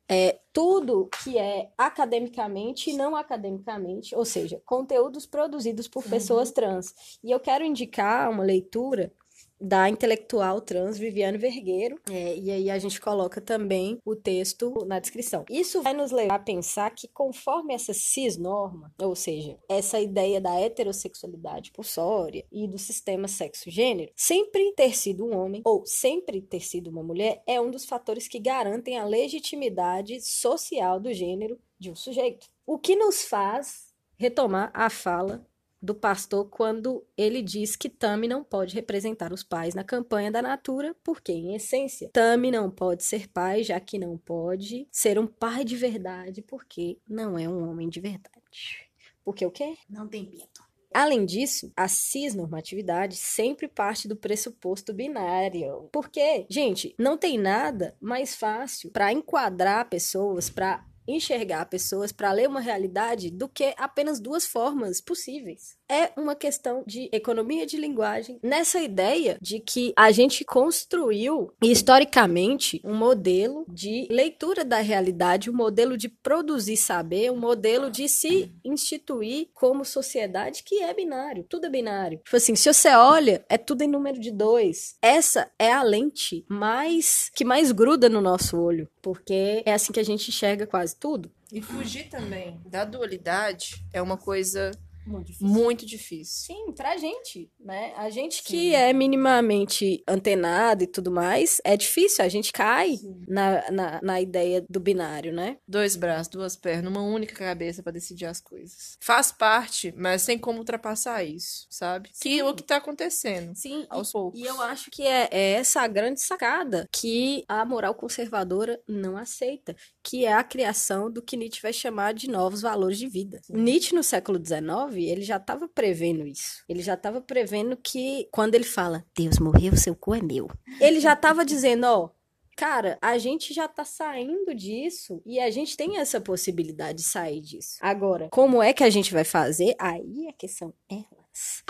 é, 0.10 0.40
tudo 0.52 1.08
que 1.24 1.38
é 1.38 1.70
academicamente 1.78 2.90
e 2.90 2.98
não 2.98 3.16
academicamente, 3.16 4.16
ou 4.16 4.26
seja, 4.26 4.60
conteúdos 4.66 5.28
produzidos 5.28 5.88
por 5.88 6.04
pessoas 6.04 6.52
trans. 6.52 7.20
E 7.24 7.30
eu 7.30 7.40
quero 7.40 7.64
indicar 7.64 8.30
uma 8.32 8.44
leitura 8.44 9.14
da 9.60 9.90
intelectual 9.90 10.62
trans 10.62 10.98
Viviane 10.98 11.38
Vergueiro, 11.38 12.00
é, 12.10 12.38
e 12.38 12.52
aí 12.52 12.70
a 12.70 12.80
gente 12.80 13.00
coloca 13.02 13.42
também 13.42 14.00
o 14.06 14.16
texto 14.16 14.86
na 14.86 15.00
descrição. 15.00 15.46
Isso 15.50 15.82
vai 15.82 15.94
nos 15.94 16.12
levar 16.12 16.36
a 16.36 16.40
pensar 16.40 16.92
que 16.92 17.08
conforme 17.08 17.74
essa 17.74 17.94
cisnorma, 17.94 18.94
ou 18.98 19.16
seja, 19.16 19.58
essa 19.68 20.00
ideia 20.00 20.40
da 20.40 20.60
heterossexualidade 20.60 21.72
possória 21.72 22.46
e 22.52 22.68
do 22.68 22.78
sistema 22.78 23.28
sexo-gênero, 23.28 24.12
sempre 24.16 24.74
ter 24.74 24.96
sido 24.96 25.26
um 25.26 25.38
homem 25.38 25.62
ou 25.66 25.86
sempre 25.86 26.42
ter 26.42 26.62
sido 26.62 26.90
uma 26.90 27.04
mulher 27.04 27.42
é 27.46 27.60
um 27.60 27.72
dos 27.72 27.86
fatores 27.86 28.28
que 28.28 28.40
garantem 28.40 28.98
a 28.98 29.06
legitimidade 29.06 30.22
social 30.22 31.00
do 31.00 31.14
gênero 31.14 31.60
de 31.78 31.92
um 31.92 31.96
sujeito. 31.96 32.48
O 32.66 32.78
que 32.78 32.96
nos 32.96 33.24
faz 33.24 33.90
retomar 34.18 34.70
a 34.74 34.90
fala 34.90 35.49
do 35.82 35.96
pastor 35.96 36.50
quando 36.50 37.06
ele 37.18 37.42
diz 37.42 37.76
que 37.76 37.90
Tami 37.90 38.28
não 38.28 38.44
pode 38.44 38.76
representar 38.76 39.32
os 39.32 39.44
pais 39.44 39.74
na 39.74 39.84
campanha 39.84 40.32
da 40.32 40.42
Natura, 40.42 40.96
porque, 41.04 41.32
em 41.32 41.56
essência, 41.56 42.10
Tami 42.12 42.52
não 42.52 42.70
pode 42.70 43.04
ser 43.04 43.28
pai, 43.30 43.64
já 43.64 43.80
que 43.80 43.98
não 43.98 44.18
pode 44.18 44.88
ser 44.92 45.18
um 45.18 45.28
pai 45.28 45.64
de 45.64 45.76
verdade, 45.76 46.42
porque 46.42 46.98
não 47.08 47.38
é 47.38 47.48
um 47.48 47.70
homem 47.70 47.88
de 47.88 48.00
verdade. 48.00 48.90
Porque 49.24 49.46
o 49.46 49.52
quê? 49.52 49.78
Não 49.90 50.08
tem 50.08 50.26
pinto. 50.26 50.70
Além 50.94 51.24
disso, 51.24 51.72
a 51.78 51.88
cisnormatividade 51.88 53.16
sempre 53.16 53.68
parte 53.68 54.08
do 54.08 54.16
pressuposto 54.16 54.92
binário. 54.92 55.88
Porque, 55.92 56.48
gente, 56.50 56.96
não 56.98 57.16
tem 57.16 57.38
nada 57.38 57.96
mais 58.02 58.36
fácil 58.36 58.90
para 58.90 59.14
enquadrar 59.14 59.88
pessoas, 59.88 60.50
para 60.50 60.84
enxergar 61.08 61.66
pessoas, 61.66 62.12
para 62.12 62.32
ler 62.32 62.48
uma 62.48 62.60
realidade, 62.60 63.30
do 63.30 63.48
que 63.48 63.74
apenas 63.78 64.20
duas 64.20 64.46
formas 64.46 65.02
possíveis. 65.02 65.78
É 65.90 66.12
uma 66.16 66.36
questão 66.36 66.84
de 66.86 67.10
economia 67.12 67.66
de 67.66 67.78
linguagem, 67.78 68.40
nessa 68.44 68.80
ideia 68.80 69.38
de 69.42 69.60
que 69.60 69.92
a 69.96 70.12
gente 70.12 70.46
construiu 70.46 71.52
historicamente 71.62 72.80
um 72.84 72.94
modelo 72.94 73.66
de 73.68 74.08
leitura 74.10 74.64
da 74.64 74.80
realidade, 74.80 75.50
um 75.50 75.56
modelo 75.56 75.98
de 75.98 76.08
produzir 76.08 76.78
saber, 76.78 77.32
um 77.32 77.40
modelo 77.40 77.90
de 77.90 78.08
se 78.08 78.52
instituir 78.64 79.50
como 79.54 79.84
sociedade 79.84 80.64
que 80.64 80.82
é 80.84 80.94
binário. 80.94 81.46
Tudo 81.50 81.66
é 81.66 81.70
binário. 81.70 82.20
Tipo 82.24 82.38
assim, 82.38 82.56
se 82.56 82.72
você 82.72 82.90
olha, 82.90 83.44
é 83.50 83.58
tudo 83.58 83.82
em 83.82 83.88
número 83.88 84.20
de 84.20 84.32
dois. 84.32 84.96
Essa 85.02 85.50
é 85.58 85.72
a 85.72 85.82
lente 85.82 86.46
mais 86.48 87.32
que 87.34 87.44
mais 87.44 87.72
gruda 87.72 88.08
no 88.10 88.22
nosso 88.22 88.60
olho, 88.60 88.88
porque 89.02 89.64
é 89.66 89.74
assim 89.74 89.92
que 89.92 90.00
a 90.00 90.04
gente 90.04 90.30
enxerga 90.30 90.68
quase 90.68 90.96
tudo. 90.96 91.32
E 91.52 91.62
fugir 91.62 92.10
também 92.10 92.60
da 92.66 92.86
dualidade 92.86 93.84
é 93.92 94.02
uma 94.02 94.18
coisa 94.18 94.72
Muito 95.10 95.28
difícil. 95.28 95.48
muito 95.48 95.86
difícil. 95.86 96.56
Sim, 96.56 96.72
pra 96.74 96.98
gente, 96.98 97.52
né? 97.60 97.94
A 97.98 98.10
gente 98.10 98.38
Sim. 98.38 98.44
que 98.44 98.76
é 98.76 98.94
minimamente 98.94 100.04
antenado 100.08 100.84
e 100.84 100.88
tudo 100.88 101.12
mais, 101.12 101.60
é 101.64 101.76
difícil, 101.76 102.24
a 102.24 102.30
gente 102.30 102.52
cai 102.52 102.98
na, 103.28 103.72
na, 103.72 104.00
na 104.02 104.22
ideia 104.22 104.64
do 104.70 104.80
binário, 104.80 105.34
né? 105.34 105.58
Dois 105.68 105.96
braços, 105.96 106.28
duas 106.28 106.56
pernas, 106.56 106.92
uma 106.92 107.02
única 107.02 107.36
cabeça 107.36 107.82
pra 107.82 107.92
decidir 107.92 108.26
as 108.26 108.40
coisas. 108.40 108.98
Faz 109.00 109.32
parte, 109.32 109.94
mas 109.98 110.26
tem 110.26 110.38
como 110.38 110.60
ultrapassar 110.60 111.24
isso, 111.24 111.66
sabe? 111.70 112.10
Que 112.22 112.40
é 112.40 112.46
o 112.46 112.54
que 112.54 112.64
tá 112.64 112.78
acontecendo. 112.78 113.56
Sim, 113.56 113.86
Aos 113.90 114.12
poucos. 114.12 114.40
E 114.40 114.44
eu 114.44 114.62
acho 114.62 114.92
que 114.92 115.04
é, 115.04 115.28
é 115.32 115.52
essa 115.54 115.82
a 115.82 115.88
grande 115.88 116.22
sacada 116.22 116.88
que 116.92 117.44
a 117.48 117.66
moral 117.66 117.96
conservadora 117.96 118.80
não 118.88 119.18
aceita, 119.18 119.76
que 120.10 120.26
é 120.26 120.34
a 120.34 120.44
criação 120.44 121.12
do 121.12 121.22
que 121.22 121.38
Nietzsche 121.38 121.62
vai 121.62 121.72
chamar 121.72 122.16
de 122.16 122.28
novos 122.28 122.64
valores 122.64 122.98
de 122.98 123.08
vida. 123.08 123.40
Nietzsche, 123.48 123.94
no 123.94 124.02
século 124.02 124.40
XIX, 124.44 124.96
ele 124.96 125.22
já 125.22 125.38
estava 125.38 125.68
prevendo 125.68 126.26
isso. 126.26 126.64
Ele 126.68 126.82
já 126.82 126.96
estava 126.96 127.22
prevendo 127.22 127.78
que, 127.78 128.28
quando 128.32 128.56
ele 128.56 128.64
fala, 128.64 129.06
Deus 129.16 129.38
morreu, 129.38 129.78
seu 129.78 129.96
cu 129.96 130.16
é 130.16 130.22
meu. 130.22 130.50
Ele 130.82 131.00
já 131.00 131.14
estava 131.14 131.46
dizendo, 131.46 131.84
ó, 131.84 132.10
Cara, 132.58 132.98
a 133.02 133.18
gente 133.18 133.54
já 133.54 133.70
tá 133.70 133.86
saindo 133.86 134.54
disso 134.54 135.22
e 135.26 135.40
a 135.40 135.50
gente 135.50 135.78
tem 135.78 135.98
essa 135.98 136.20
possibilidade 136.20 136.98
de 136.98 137.06
sair 137.06 137.40
disso. 137.40 137.78
Agora, 137.80 138.28
como 138.32 138.62
é 138.62 138.74
que 138.74 138.84
a 138.84 138.90
gente 138.90 139.14
vai 139.14 139.24
fazer? 139.24 139.76
Aí 139.80 140.28
a 140.28 140.34
questão 140.34 140.74
é 140.92 140.96
elas. 140.96 141.64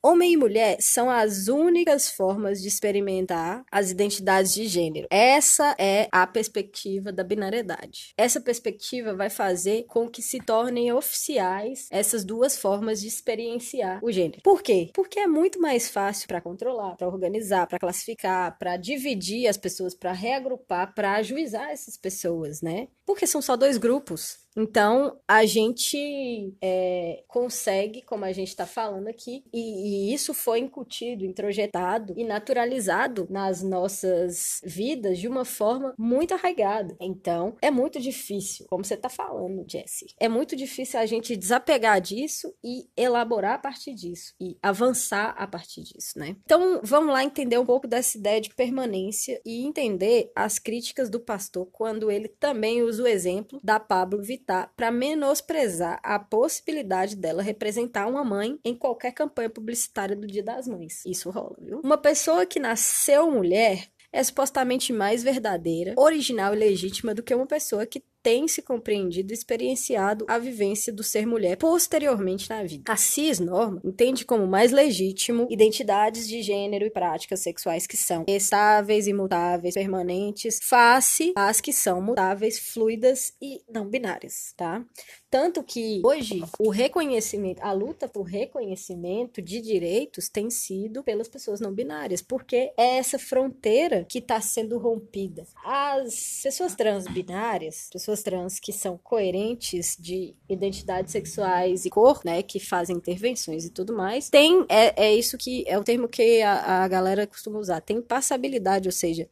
Homem 0.00 0.34
e 0.34 0.36
mulher 0.36 0.76
são 0.80 1.10
as 1.10 1.48
únicas 1.48 2.08
formas 2.08 2.62
de 2.62 2.68
experimentar 2.68 3.64
as 3.70 3.90
identidades 3.90 4.54
de 4.54 4.68
gênero. 4.68 5.08
Essa 5.10 5.74
é 5.76 6.08
a 6.12 6.24
perspectiva 6.24 7.12
da 7.12 7.24
binariedade. 7.24 8.14
Essa 8.16 8.40
perspectiva 8.40 9.12
vai 9.12 9.28
fazer 9.28 9.86
com 9.88 10.08
que 10.08 10.22
se 10.22 10.38
tornem 10.38 10.92
oficiais 10.92 11.88
essas 11.90 12.24
duas 12.24 12.56
formas 12.56 13.00
de 13.00 13.08
experienciar 13.08 13.98
o 14.00 14.12
gênero. 14.12 14.40
Por 14.42 14.62
quê? 14.62 14.88
Porque 14.94 15.18
é 15.18 15.26
muito 15.26 15.60
mais 15.60 15.90
fácil 15.90 16.28
para 16.28 16.40
controlar, 16.40 16.94
para 16.94 17.08
organizar, 17.08 17.66
para 17.66 17.80
classificar, 17.80 18.56
para 18.56 18.76
dividir 18.76 19.48
as 19.48 19.56
pessoas, 19.56 19.96
para 19.96 20.12
reagrupar, 20.12 20.94
para 20.94 21.14
ajuizar 21.14 21.70
essas 21.70 21.96
pessoas, 21.96 22.62
né? 22.62 22.86
Porque 23.04 23.26
são 23.26 23.42
só 23.42 23.56
dois 23.56 23.76
grupos. 23.76 24.46
Então, 24.58 25.20
a 25.28 25.44
gente 25.44 26.52
é, 26.60 27.22
consegue, 27.28 28.02
como 28.02 28.24
a 28.24 28.32
gente 28.32 28.48
está 28.48 28.66
falando 28.66 29.06
aqui, 29.06 29.44
e, 29.52 30.08
e 30.10 30.12
isso 30.12 30.34
foi 30.34 30.58
incutido, 30.58 31.24
introjetado 31.24 32.12
e 32.16 32.24
naturalizado 32.24 33.28
nas 33.30 33.62
nossas 33.62 34.60
vidas 34.64 35.20
de 35.20 35.28
uma 35.28 35.44
forma 35.44 35.94
muito 35.96 36.34
arraigada. 36.34 36.96
Então, 37.00 37.56
é 37.62 37.70
muito 37.70 38.00
difícil, 38.00 38.66
como 38.68 38.84
você 38.84 38.94
está 38.94 39.08
falando, 39.08 39.64
Jesse, 39.70 40.06
é 40.18 40.28
muito 40.28 40.56
difícil 40.56 40.98
a 40.98 41.06
gente 41.06 41.36
desapegar 41.36 42.00
disso 42.00 42.52
e 42.64 42.88
elaborar 42.96 43.54
a 43.54 43.58
partir 43.58 43.94
disso, 43.94 44.34
e 44.40 44.58
avançar 44.60 45.36
a 45.38 45.46
partir 45.46 45.82
disso, 45.84 46.18
né? 46.18 46.36
Então, 46.44 46.80
vamos 46.82 47.12
lá 47.12 47.22
entender 47.22 47.58
um 47.58 47.66
pouco 47.66 47.86
dessa 47.86 48.18
ideia 48.18 48.40
de 48.40 48.52
permanência 48.52 49.40
e 49.46 49.64
entender 49.64 50.32
as 50.34 50.58
críticas 50.58 51.08
do 51.08 51.20
pastor 51.20 51.68
quando 51.70 52.10
ele 52.10 52.26
também 52.26 52.82
usa 52.82 53.04
o 53.04 53.06
exemplo 53.06 53.60
da 53.62 53.78
Pablo 53.78 54.20
Vittar 54.20 54.47
para 54.76 54.90
menosprezar 54.90 56.00
a 56.02 56.18
possibilidade 56.18 57.14
dela 57.14 57.42
representar 57.42 58.06
uma 58.06 58.24
mãe 58.24 58.58
em 58.64 58.74
qualquer 58.74 59.12
campanha 59.12 59.50
publicitária 59.50 60.16
do 60.16 60.26
Dia 60.26 60.42
das 60.42 60.66
Mães. 60.66 61.04
Isso 61.04 61.30
rola, 61.30 61.56
viu? 61.60 61.80
Uma 61.84 61.98
pessoa 61.98 62.46
que 62.46 62.58
nasceu 62.58 63.30
mulher 63.30 63.88
é 64.12 64.22
supostamente 64.22 64.92
mais 64.92 65.22
verdadeira, 65.22 65.94
original 65.96 66.54
e 66.54 66.58
legítima 66.58 67.14
do 67.14 67.22
que 67.22 67.34
uma 67.34 67.46
pessoa 67.46 67.84
que 67.84 68.02
tem 68.22 68.48
se 68.48 68.62
compreendido 68.62 69.32
e 69.32 69.34
experienciado 69.34 70.24
a 70.28 70.38
vivência 70.38 70.92
do 70.92 71.02
ser 71.02 71.26
mulher 71.26 71.56
posteriormente 71.56 72.48
na 72.48 72.62
vida. 72.62 72.90
A 72.90 72.96
cis-norma 72.96 73.80
entende 73.84 74.24
como 74.24 74.46
mais 74.46 74.72
legítimo 74.72 75.46
identidades 75.50 76.28
de 76.28 76.42
gênero 76.42 76.84
e 76.84 76.90
práticas 76.90 77.40
sexuais 77.40 77.86
que 77.86 77.96
são 77.96 78.24
estáveis, 78.26 79.06
imutáveis, 79.06 79.74
permanentes, 79.74 80.58
face 80.62 81.32
às 81.36 81.60
que 81.60 81.72
são 81.72 82.00
mutáveis, 82.00 82.58
fluidas 82.58 83.34
e 83.40 83.62
não 83.68 83.86
binárias, 83.88 84.52
tá? 84.56 84.84
Tanto 85.30 85.62
que 85.62 86.00
hoje 86.04 86.42
o 86.58 86.70
reconhecimento, 86.70 87.60
a 87.62 87.70
luta 87.72 88.08
por 88.08 88.22
reconhecimento 88.22 89.42
de 89.42 89.60
direitos 89.60 90.28
tem 90.28 90.48
sido 90.48 91.02
pelas 91.02 91.28
pessoas 91.28 91.60
não 91.60 91.72
binárias, 91.72 92.22
porque 92.22 92.72
é 92.76 92.96
essa 92.96 93.18
fronteira 93.18 94.06
que 94.08 94.18
está 94.18 94.40
sendo 94.40 94.78
rompida. 94.78 95.46
As 95.62 96.40
pessoas 96.42 96.74
transbinárias, 96.74 97.90
pessoas 97.92 98.07
trans 98.16 98.58
que 98.58 98.72
são 98.72 98.98
coerentes 98.98 99.96
de 99.98 100.34
identidades 100.48 101.12
sexuais 101.12 101.84
e 101.84 101.90
cor, 101.90 102.20
né, 102.24 102.42
que 102.42 102.58
fazem 102.58 102.96
intervenções 102.96 103.64
e 103.64 103.70
tudo 103.70 103.94
mais, 103.94 104.28
tem 104.30 104.64
é, 104.68 105.06
é 105.06 105.14
isso 105.14 105.36
que 105.36 105.64
é 105.66 105.78
o 105.78 105.84
termo 105.84 106.08
que 106.08 106.42
a, 106.42 106.84
a 106.84 106.88
galera 106.88 107.26
costuma 107.26 107.58
usar, 107.58 107.80
tem 107.80 108.00
passabilidade, 108.00 108.88
ou 108.88 108.92
seja, 108.92 109.28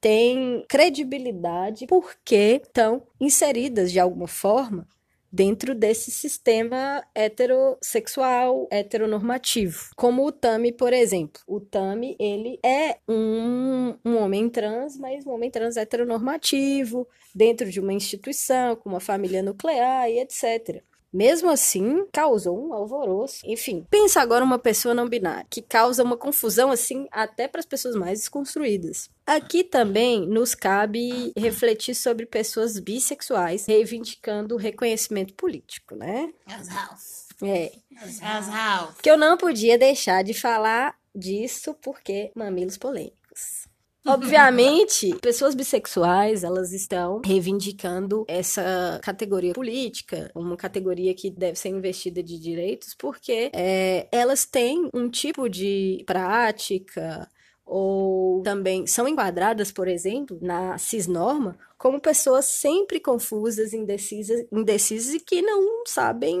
têm 0.00 0.64
credibilidade 0.68 1.86
porque 1.86 2.60
estão 2.62 3.02
inseridas 3.20 3.92
de 3.92 4.00
alguma 4.00 4.26
forma 4.26 4.86
dentro 5.32 5.74
desse 5.74 6.10
sistema 6.10 7.02
heterossexual, 7.14 8.68
heteronormativo. 8.70 9.90
Como 9.96 10.26
o 10.26 10.30
Tami, 10.30 10.72
por 10.72 10.92
exemplo. 10.92 11.40
O 11.46 11.58
Tami, 11.58 12.14
ele 12.20 12.58
é 12.62 12.98
um, 13.08 13.94
um 14.04 14.16
homem 14.18 14.48
trans, 14.50 14.98
mas 14.98 15.26
um 15.26 15.30
homem 15.30 15.50
trans 15.50 15.76
heteronormativo, 15.76 17.08
dentro 17.34 17.70
de 17.70 17.80
uma 17.80 17.92
instituição, 17.92 18.76
com 18.76 18.90
uma 18.90 19.00
família 19.00 19.42
nuclear 19.42 20.10
e 20.10 20.20
etc. 20.20 20.82
Mesmo 21.12 21.50
assim, 21.50 22.06
causou 22.10 22.58
um 22.58 22.72
alvoroço. 22.72 23.40
Enfim, 23.44 23.86
pensa 23.90 24.20
agora 24.20 24.44
uma 24.44 24.58
pessoa 24.58 24.94
não 24.94 25.08
binária, 25.08 25.46
que 25.50 25.60
causa 25.60 26.02
uma 26.02 26.16
confusão 26.16 26.70
assim 26.70 27.06
até 27.10 27.46
para 27.46 27.60
as 27.60 27.66
pessoas 27.66 27.94
mais 27.94 28.20
desconstruídas. 28.20 29.10
Aqui 29.26 29.62
também 29.62 30.26
nos 30.26 30.54
cabe 30.54 31.32
refletir 31.36 31.94
sobre 31.94 32.26
pessoas 32.26 32.78
bissexuais 32.78 33.66
reivindicando 33.66 34.54
o 34.54 34.58
reconhecimento 34.58 35.34
político, 35.34 35.94
né? 35.94 36.32
As 36.46 36.68
house. 36.68 37.28
É. 37.42 37.72
As 38.00 38.48
house. 38.48 38.96
Que 39.02 39.10
eu 39.10 39.18
não 39.18 39.36
podia 39.36 39.76
deixar 39.76 40.22
de 40.22 40.32
falar 40.32 40.96
disso 41.14 41.74
porque 41.82 42.32
mamilos 42.34 42.78
polêmicos. 42.78 43.68
Obviamente, 44.06 45.14
pessoas 45.20 45.54
bissexuais, 45.54 46.42
elas 46.42 46.72
estão 46.72 47.20
reivindicando 47.24 48.24
essa 48.26 49.00
categoria 49.02 49.52
política, 49.52 50.30
uma 50.34 50.56
categoria 50.56 51.14
que 51.14 51.30
deve 51.30 51.56
ser 51.56 51.68
investida 51.68 52.20
de 52.22 52.38
direitos, 52.38 52.94
porque 52.94 53.50
é, 53.54 54.08
elas 54.10 54.44
têm 54.44 54.90
um 54.92 55.08
tipo 55.08 55.48
de 55.48 56.02
prática 56.04 57.28
ou 57.64 58.42
também 58.42 58.86
são 58.88 59.06
enquadradas, 59.06 59.70
por 59.70 59.86
exemplo, 59.86 60.36
na 60.42 60.76
cisnorma, 60.78 61.56
como 61.78 62.00
pessoas 62.00 62.46
sempre 62.46 62.98
confusas, 62.98 63.72
indecisas, 63.72 64.44
indecisas 64.52 65.14
e 65.14 65.20
que 65.20 65.40
não 65.40 65.84
sabem 65.86 66.38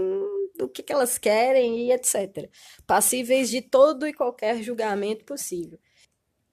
o 0.60 0.68
que, 0.68 0.82
que 0.82 0.92
elas 0.92 1.16
querem 1.16 1.86
e 1.86 1.92
etc. 1.92 2.50
Passíveis 2.86 3.48
de 3.48 3.62
todo 3.62 4.06
e 4.06 4.12
qualquer 4.12 4.62
julgamento 4.62 5.24
possível. 5.24 5.78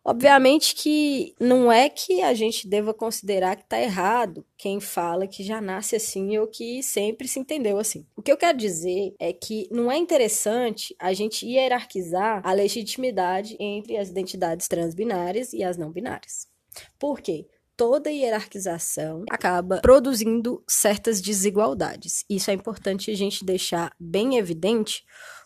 Obviamente 0.09 0.73
que 0.73 1.35
não 1.39 1.71
é 1.71 1.87
que 1.87 2.23
a 2.23 2.33
gente 2.33 2.67
deva 2.67 2.95
considerar 2.95 3.55
que 3.55 3.61
está 3.61 3.79
errado 3.79 4.43
quem 4.57 4.79
fala 4.79 5.27
que 5.27 5.43
já 5.43 5.61
nasce 5.61 5.95
assim 5.95 6.35
ou 6.39 6.47
que 6.47 6.81
sempre 6.81 7.27
se 7.27 7.39
entendeu 7.39 7.77
assim. 7.77 8.07
O 8.15 8.21
que 8.23 8.31
eu 8.31 8.37
quero 8.37 8.57
dizer 8.57 9.13
é 9.19 9.31
que 9.31 9.67
não 9.69 9.91
é 9.91 9.97
interessante 9.97 10.95
a 10.97 11.13
gente 11.13 11.45
hierarquizar 11.45 12.41
a 12.43 12.53
legitimidade 12.53 13.55
entre 13.59 13.97
as 13.97 14.09
identidades 14.09 14.67
transbinárias 14.67 15.53
e 15.53 15.63
as 15.63 15.77
não 15.77 15.91
binárias. 15.91 16.47
Por 16.97 17.21
quê? 17.21 17.47
Toda 17.77 18.09
hierarquização 18.09 19.25
acaba 19.29 19.79
produzindo 19.79 20.63
certas 20.67 21.21
desigualdades. 21.21 22.25
Isso 22.27 22.49
é 22.49 22.55
importante 22.55 23.11
a 23.11 23.15
gente 23.15 23.45
deixar 23.45 23.93
bem 23.99 24.37
evidente, 24.37 25.05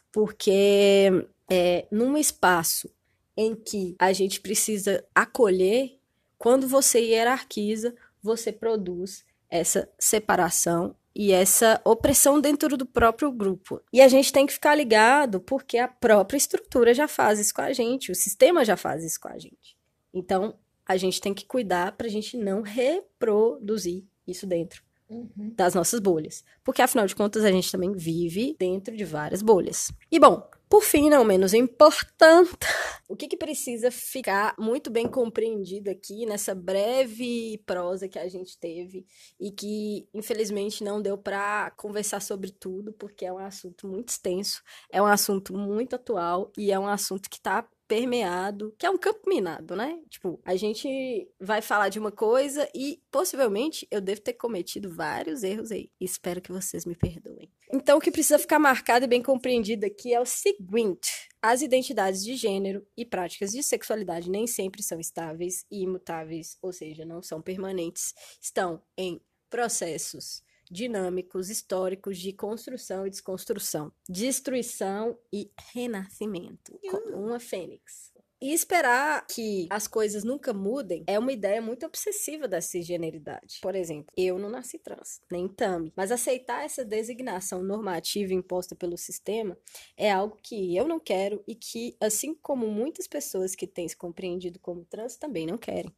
porque 0.09 1.27
é, 1.51 1.85
num 1.91 2.17
espaço 2.17 2.89
em 3.35 3.55
que 3.55 3.95
a 3.99 4.13
gente 4.13 4.39
precisa 4.41 5.03
acolher, 5.13 5.97
quando 6.37 6.67
você 6.67 6.99
hierarquiza, 6.99 7.95
você 8.21 8.51
produz 8.51 9.25
essa 9.49 9.89
separação 9.99 10.95
e 11.15 11.31
essa 11.31 11.79
opressão 11.85 12.41
dentro 12.41 12.75
do 12.75 12.85
próprio 12.85 13.31
grupo. 13.31 13.81
E 13.91 14.01
a 14.01 14.07
gente 14.07 14.33
tem 14.33 14.45
que 14.45 14.53
ficar 14.53 14.75
ligado 14.75 15.39
porque 15.39 15.77
a 15.77 15.87
própria 15.87 16.37
estrutura 16.37 16.93
já 16.93 17.07
faz 17.07 17.39
isso 17.39 17.53
com 17.53 17.61
a 17.61 17.71
gente, 17.71 18.11
o 18.11 18.15
sistema 18.15 18.65
já 18.65 18.75
faz 18.75 19.03
isso 19.03 19.19
com 19.19 19.27
a 19.27 19.37
gente. 19.37 19.77
Então, 20.13 20.55
a 20.85 20.97
gente 20.97 21.21
tem 21.21 21.33
que 21.33 21.45
cuidar 21.45 21.91
para 21.93 22.07
a 22.07 22.09
gente 22.09 22.35
não 22.35 22.61
reproduzir 22.61 24.03
isso 24.27 24.45
dentro 24.47 24.83
Uhum. 25.09 25.53
das 25.55 25.75
nossas 25.75 25.99
bolhas. 25.99 26.43
Porque, 26.63 26.81
afinal 26.81 27.05
de 27.05 27.15
contas, 27.15 27.43
a 27.43 27.51
gente 27.51 27.71
também 27.71 27.91
vive 27.91 28.55
dentro 28.57 28.95
de 28.95 29.05
várias 29.05 29.41
bolhas. 29.41 29.91
E, 30.11 30.19
bom, 30.19 30.49
por 30.73 30.81
fim, 30.81 31.07
não 31.07 31.23
menos 31.23 31.53
importante, 31.53 32.57
o 33.07 33.15
que, 33.15 33.27
que 33.27 33.37
precisa 33.37 33.91
ficar 33.91 34.55
muito 34.57 34.89
bem 34.89 35.07
compreendido 35.07 35.91
aqui 35.91 36.25
nessa 36.25 36.55
breve 36.55 37.61
prosa 37.63 38.09
que 38.09 38.17
a 38.17 38.27
gente 38.27 38.57
teve 38.57 39.05
e 39.39 39.51
que, 39.51 40.07
infelizmente, 40.11 40.83
não 40.83 40.99
deu 40.99 41.15
para 41.15 41.69
conversar 41.77 42.23
sobre 42.23 42.49
tudo, 42.49 42.91
porque 42.91 43.23
é 43.23 43.31
um 43.31 43.37
assunto 43.37 43.87
muito 43.87 44.09
extenso, 44.09 44.63
é 44.91 44.99
um 44.99 45.05
assunto 45.05 45.55
muito 45.55 45.95
atual 45.95 46.51
e 46.57 46.71
é 46.71 46.79
um 46.79 46.87
assunto 46.87 47.29
que 47.29 47.37
está 47.37 47.67
permeado, 47.87 48.73
que 48.77 48.85
é 48.85 48.89
um 48.89 48.97
campo 48.97 49.21
minado, 49.27 49.75
né? 49.75 49.99
Tipo, 50.09 50.39
a 50.45 50.55
gente 50.55 51.27
vai 51.39 51.61
falar 51.61 51.89
de 51.89 51.99
uma 51.99 52.11
coisa 52.11 52.67
e 52.73 53.01
possivelmente 53.11 53.87
eu 53.91 54.01
devo 54.01 54.21
ter 54.21 54.33
cometido 54.33 54.93
vários 54.93 55.43
erros 55.43 55.71
aí. 55.71 55.91
Espero 55.99 56.41
que 56.41 56.51
vocês 56.51 56.85
me 56.85 56.95
perdoem. 56.95 57.51
Então, 57.71 57.97
o 57.97 58.01
que 58.01 58.11
precisa 58.11 58.39
ficar 58.39 58.59
marcado 58.59 59.05
e 59.05 59.07
bem 59.07 59.21
compreendido 59.21 59.85
aqui 59.85 60.13
é 60.13 60.19
o 60.19 60.25
seguinte: 60.25 61.27
as 61.41 61.61
identidades 61.61 62.23
de 62.23 62.35
gênero 62.35 62.85
e 62.95 63.05
práticas 63.05 63.51
de 63.51 63.61
sexualidade 63.63 64.29
nem 64.29 64.47
sempre 64.47 64.81
são 64.81 64.99
estáveis 64.99 65.65
e 65.71 65.83
imutáveis, 65.83 66.57
ou 66.61 66.71
seja, 66.71 67.05
não 67.05 67.21
são 67.21 67.41
permanentes, 67.41 68.13
estão 68.41 68.81
em 68.97 69.19
processos 69.49 70.41
dinâmicos, 70.73 71.49
históricos 71.49 72.17
de 72.17 72.33
construção 72.33 73.05
e 73.05 73.09
desconstrução, 73.09 73.93
destruição 74.09 75.17
e 75.31 75.51
renascimento, 75.73 76.77
como 76.89 77.15
uma 77.25 77.39
fênix. 77.39 78.11
E 78.43 78.51
esperar 78.51 79.25
que 79.25 79.67
as 79.69 79.87
coisas 79.87 80.25
nunca 80.25 80.51
mudem 80.53 81.05
é 81.07 81.17
uma 81.17 81.31
ideia 81.31 81.61
muito 81.61 81.85
obsessiva 81.85 82.45
da 82.45 82.59
cisgeneridade. 82.59 83.59
Por 83.61 83.73
exemplo, 83.73 84.11
eu 84.17 84.37
não 84.37 84.49
nasci 84.49 84.77
trans, 84.77 85.21
nem 85.31 85.47
tami, 85.47 85.93
mas 85.95 86.11
aceitar 86.11 86.65
essa 86.65 86.83
designação 86.83 87.63
normativa 87.63 88.33
imposta 88.33 88.75
pelo 88.75 88.97
sistema 88.97 89.57
é 89.95 90.11
algo 90.11 90.37
que 90.43 90.75
eu 90.75 90.85
não 90.85 90.99
quero 90.99 91.41
e 91.47 91.55
que, 91.55 91.95
assim 92.01 92.35
como 92.35 92.67
muitas 92.67 93.07
pessoas 93.07 93.55
que 93.55 93.65
têm 93.65 93.87
se 93.87 93.95
compreendido 93.95 94.59
como 94.59 94.83
trans, 94.83 95.15
também 95.15 95.47
não 95.47 95.57
querem. 95.57 95.95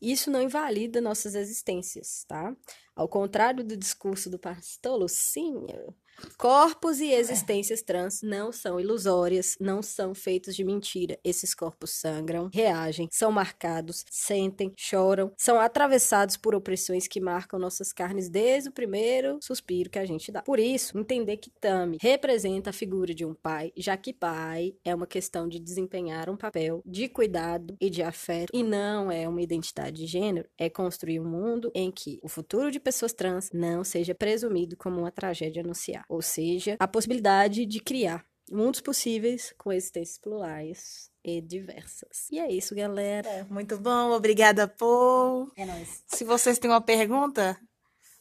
Isso 0.00 0.30
não 0.30 0.42
invalida 0.42 1.00
nossas 1.00 1.34
existências, 1.34 2.24
tá? 2.28 2.54
Ao 2.94 3.08
contrário 3.08 3.64
do 3.64 3.76
discurso 3.76 4.30
do 4.30 4.38
pastor 4.38 4.98
Lucinho, 4.98 5.94
corpos 6.36 7.00
e 7.00 7.12
existências 7.12 7.82
trans 7.82 8.22
não 8.22 8.52
são 8.52 8.80
ilusórias, 8.80 9.56
não 9.60 9.82
são 9.82 10.14
feitos 10.14 10.54
de 10.54 10.64
mentira. 10.64 11.18
Esses 11.24 11.54
corpos 11.54 11.90
sangram, 11.90 12.50
reagem, 12.52 13.08
são 13.10 13.30
marcados, 13.32 14.04
sentem, 14.10 14.72
choram, 14.76 15.32
são 15.36 15.60
atravessados 15.60 16.36
por 16.36 16.54
opressões 16.54 17.06
que 17.06 17.20
marcam 17.20 17.58
nossas 17.58 17.92
carnes 17.92 18.28
desde 18.28 18.68
o 18.68 18.72
primeiro 18.72 19.38
suspiro 19.42 19.90
que 19.90 19.98
a 19.98 20.06
gente 20.06 20.30
dá. 20.32 20.42
Por 20.42 20.58
isso, 20.58 20.98
entender 20.98 21.36
que 21.36 21.50
Tami 21.50 21.98
representa 22.00 22.70
a 22.70 22.72
figura 22.72 23.14
de 23.14 23.24
um 23.24 23.34
pai, 23.34 23.72
já 23.76 23.96
que 23.96 24.12
pai 24.12 24.74
é 24.84 24.94
uma 24.94 25.06
questão 25.06 25.48
de 25.48 25.58
desempenhar 25.58 26.30
um 26.30 26.36
papel 26.36 26.82
de 26.84 27.08
cuidado 27.08 27.76
e 27.80 27.90
de 27.90 28.02
afeto 28.02 28.50
e 28.52 28.62
não 28.62 29.10
é 29.10 29.28
uma 29.28 29.42
identidade 29.42 29.96
de 29.96 30.06
gênero, 30.06 30.48
é 30.58 30.68
construir 30.68 31.20
um 31.20 31.28
mundo 31.28 31.70
em 31.74 31.90
que 31.90 32.18
o 32.22 32.28
futuro 32.28 32.70
de 32.70 32.80
pessoas 32.80 33.12
trans 33.12 33.50
não 33.52 33.84
seja 33.84 34.14
presumido 34.14 34.76
como 34.76 35.00
uma 35.00 35.10
tragédia 35.10 35.62
anunciar, 35.62 36.04
ou 36.08 36.22
seja, 36.22 36.76
a 36.78 36.88
possibilidade 36.88 37.66
de 37.66 37.80
criar 37.80 38.24
mundos 38.50 38.80
possíveis 38.80 39.52
com 39.58 39.72
existências 39.72 40.18
plurais 40.18 41.10
e 41.24 41.40
diversas. 41.40 42.28
E 42.30 42.38
é 42.38 42.50
isso, 42.50 42.74
galera. 42.74 43.46
Muito 43.50 43.76
bom, 43.78 44.12
obrigada, 44.12 44.68
Paul. 44.68 45.50
É 45.56 45.64
nóis. 45.64 46.04
Se 46.06 46.24
vocês 46.24 46.58
têm 46.58 46.70
uma 46.70 46.80
pergunta, 46.80 47.60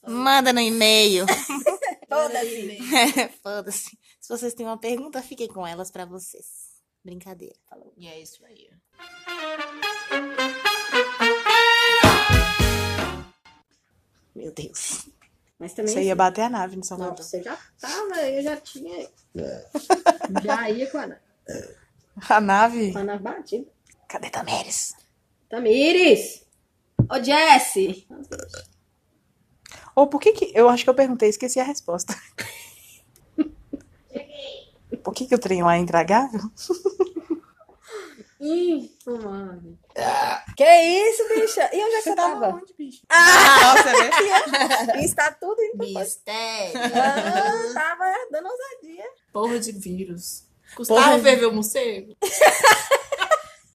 manda 0.08 0.52
no 0.52 0.60
e-mail. 0.60 1.26
Foda-se. 2.10 2.80
Foda-se. 3.44 3.98
Se 4.20 4.30
vocês 4.30 4.54
têm 4.54 4.66
uma 4.66 4.78
pergunta, 4.78 5.22
fiquem 5.22 5.48
com 5.48 5.66
elas 5.66 5.92
pra 5.92 6.06
vocês. 6.06 6.76
Brincadeira. 7.04 7.56
Falou. 7.70 7.94
E 7.98 8.08
é 8.08 8.20
isso 8.20 8.44
aí. 8.46 8.68
Meu 14.36 14.52
Deus. 14.52 15.08
Mas 15.60 15.74
também 15.74 15.94
Você 15.94 16.04
ia 16.04 16.16
bater 16.16 16.42
a 16.42 16.50
nave 16.50 16.76
no 16.76 16.84
Salvador. 16.84 17.16
Nossa, 17.18 17.38
eu 17.38 17.44
já 17.44 17.58
tava, 17.80 18.22
eu 18.22 18.44
já 18.44 18.58
tinha. 18.58 19.10
Já 20.44 20.70
ia 20.70 20.90
com 20.90 20.98
a, 20.98 21.16
A 22.30 22.42
nave? 22.42 22.92
com 22.92 23.00
a 23.00 23.04
nave 23.04 23.24
batida. 23.24 23.66
Cadê 24.08 24.30
Tamires? 24.30 24.94
Tamires! 25.50 26.46
Ô, 27.10 27.24
Jesse! 27.24 28.08
Ou 29.96 30.08
por 30.08 30.20
que 30.20 30.34
que... 30.34 30.52
Eu 30.54 30.68
acho 30.68 30.84
que 30.84 30.90
eu 30.90 30.96
perguntei 30.96 31.30
e 31.30 31.32
esqueci 31.32 31.60
a 31.60 31.64
resposta. 31.64 32.14
Por 35.04 35.14
que 35.14 35.26
que 35.28 35.36
o 35.36 35.40
trem 35.40 35.64
lá 35.64 35.76
é 35.76 35.80
intragável? 35.80 36.42
Infumado. 38.40 39.78
Que 40.58 40.64
isso, 40.64 41.24
bicha? 41.30 41.70
E 41.74 41.84
onde 41.84 41.96
é 41.96 41.98
que 41.98 42.04
você 42.04 42.16
tava? 42.16 42.48
onde, 42.50 42.74
bicho? 42.78 43.02
Ah, 43.10 43.76
você 43.78 44.92
vê? 44.94 45.02
Está 45.04 45.32
tudo 45.32 45.56
pra 45.78 45.86
Mistério. 45.86 46.80
Ah, 46.94 47.74
tava 47.74 48.14
dando 48.32 48.48
ousadia. 48.50 49.06
Porra 49.32 49.60
de 49.60 49.72
vírus. 49.72 50.44
Custava 50.76 51.20
ferver 51.20 51.46
o 51.48 51.54
morcego? 51.54 52.16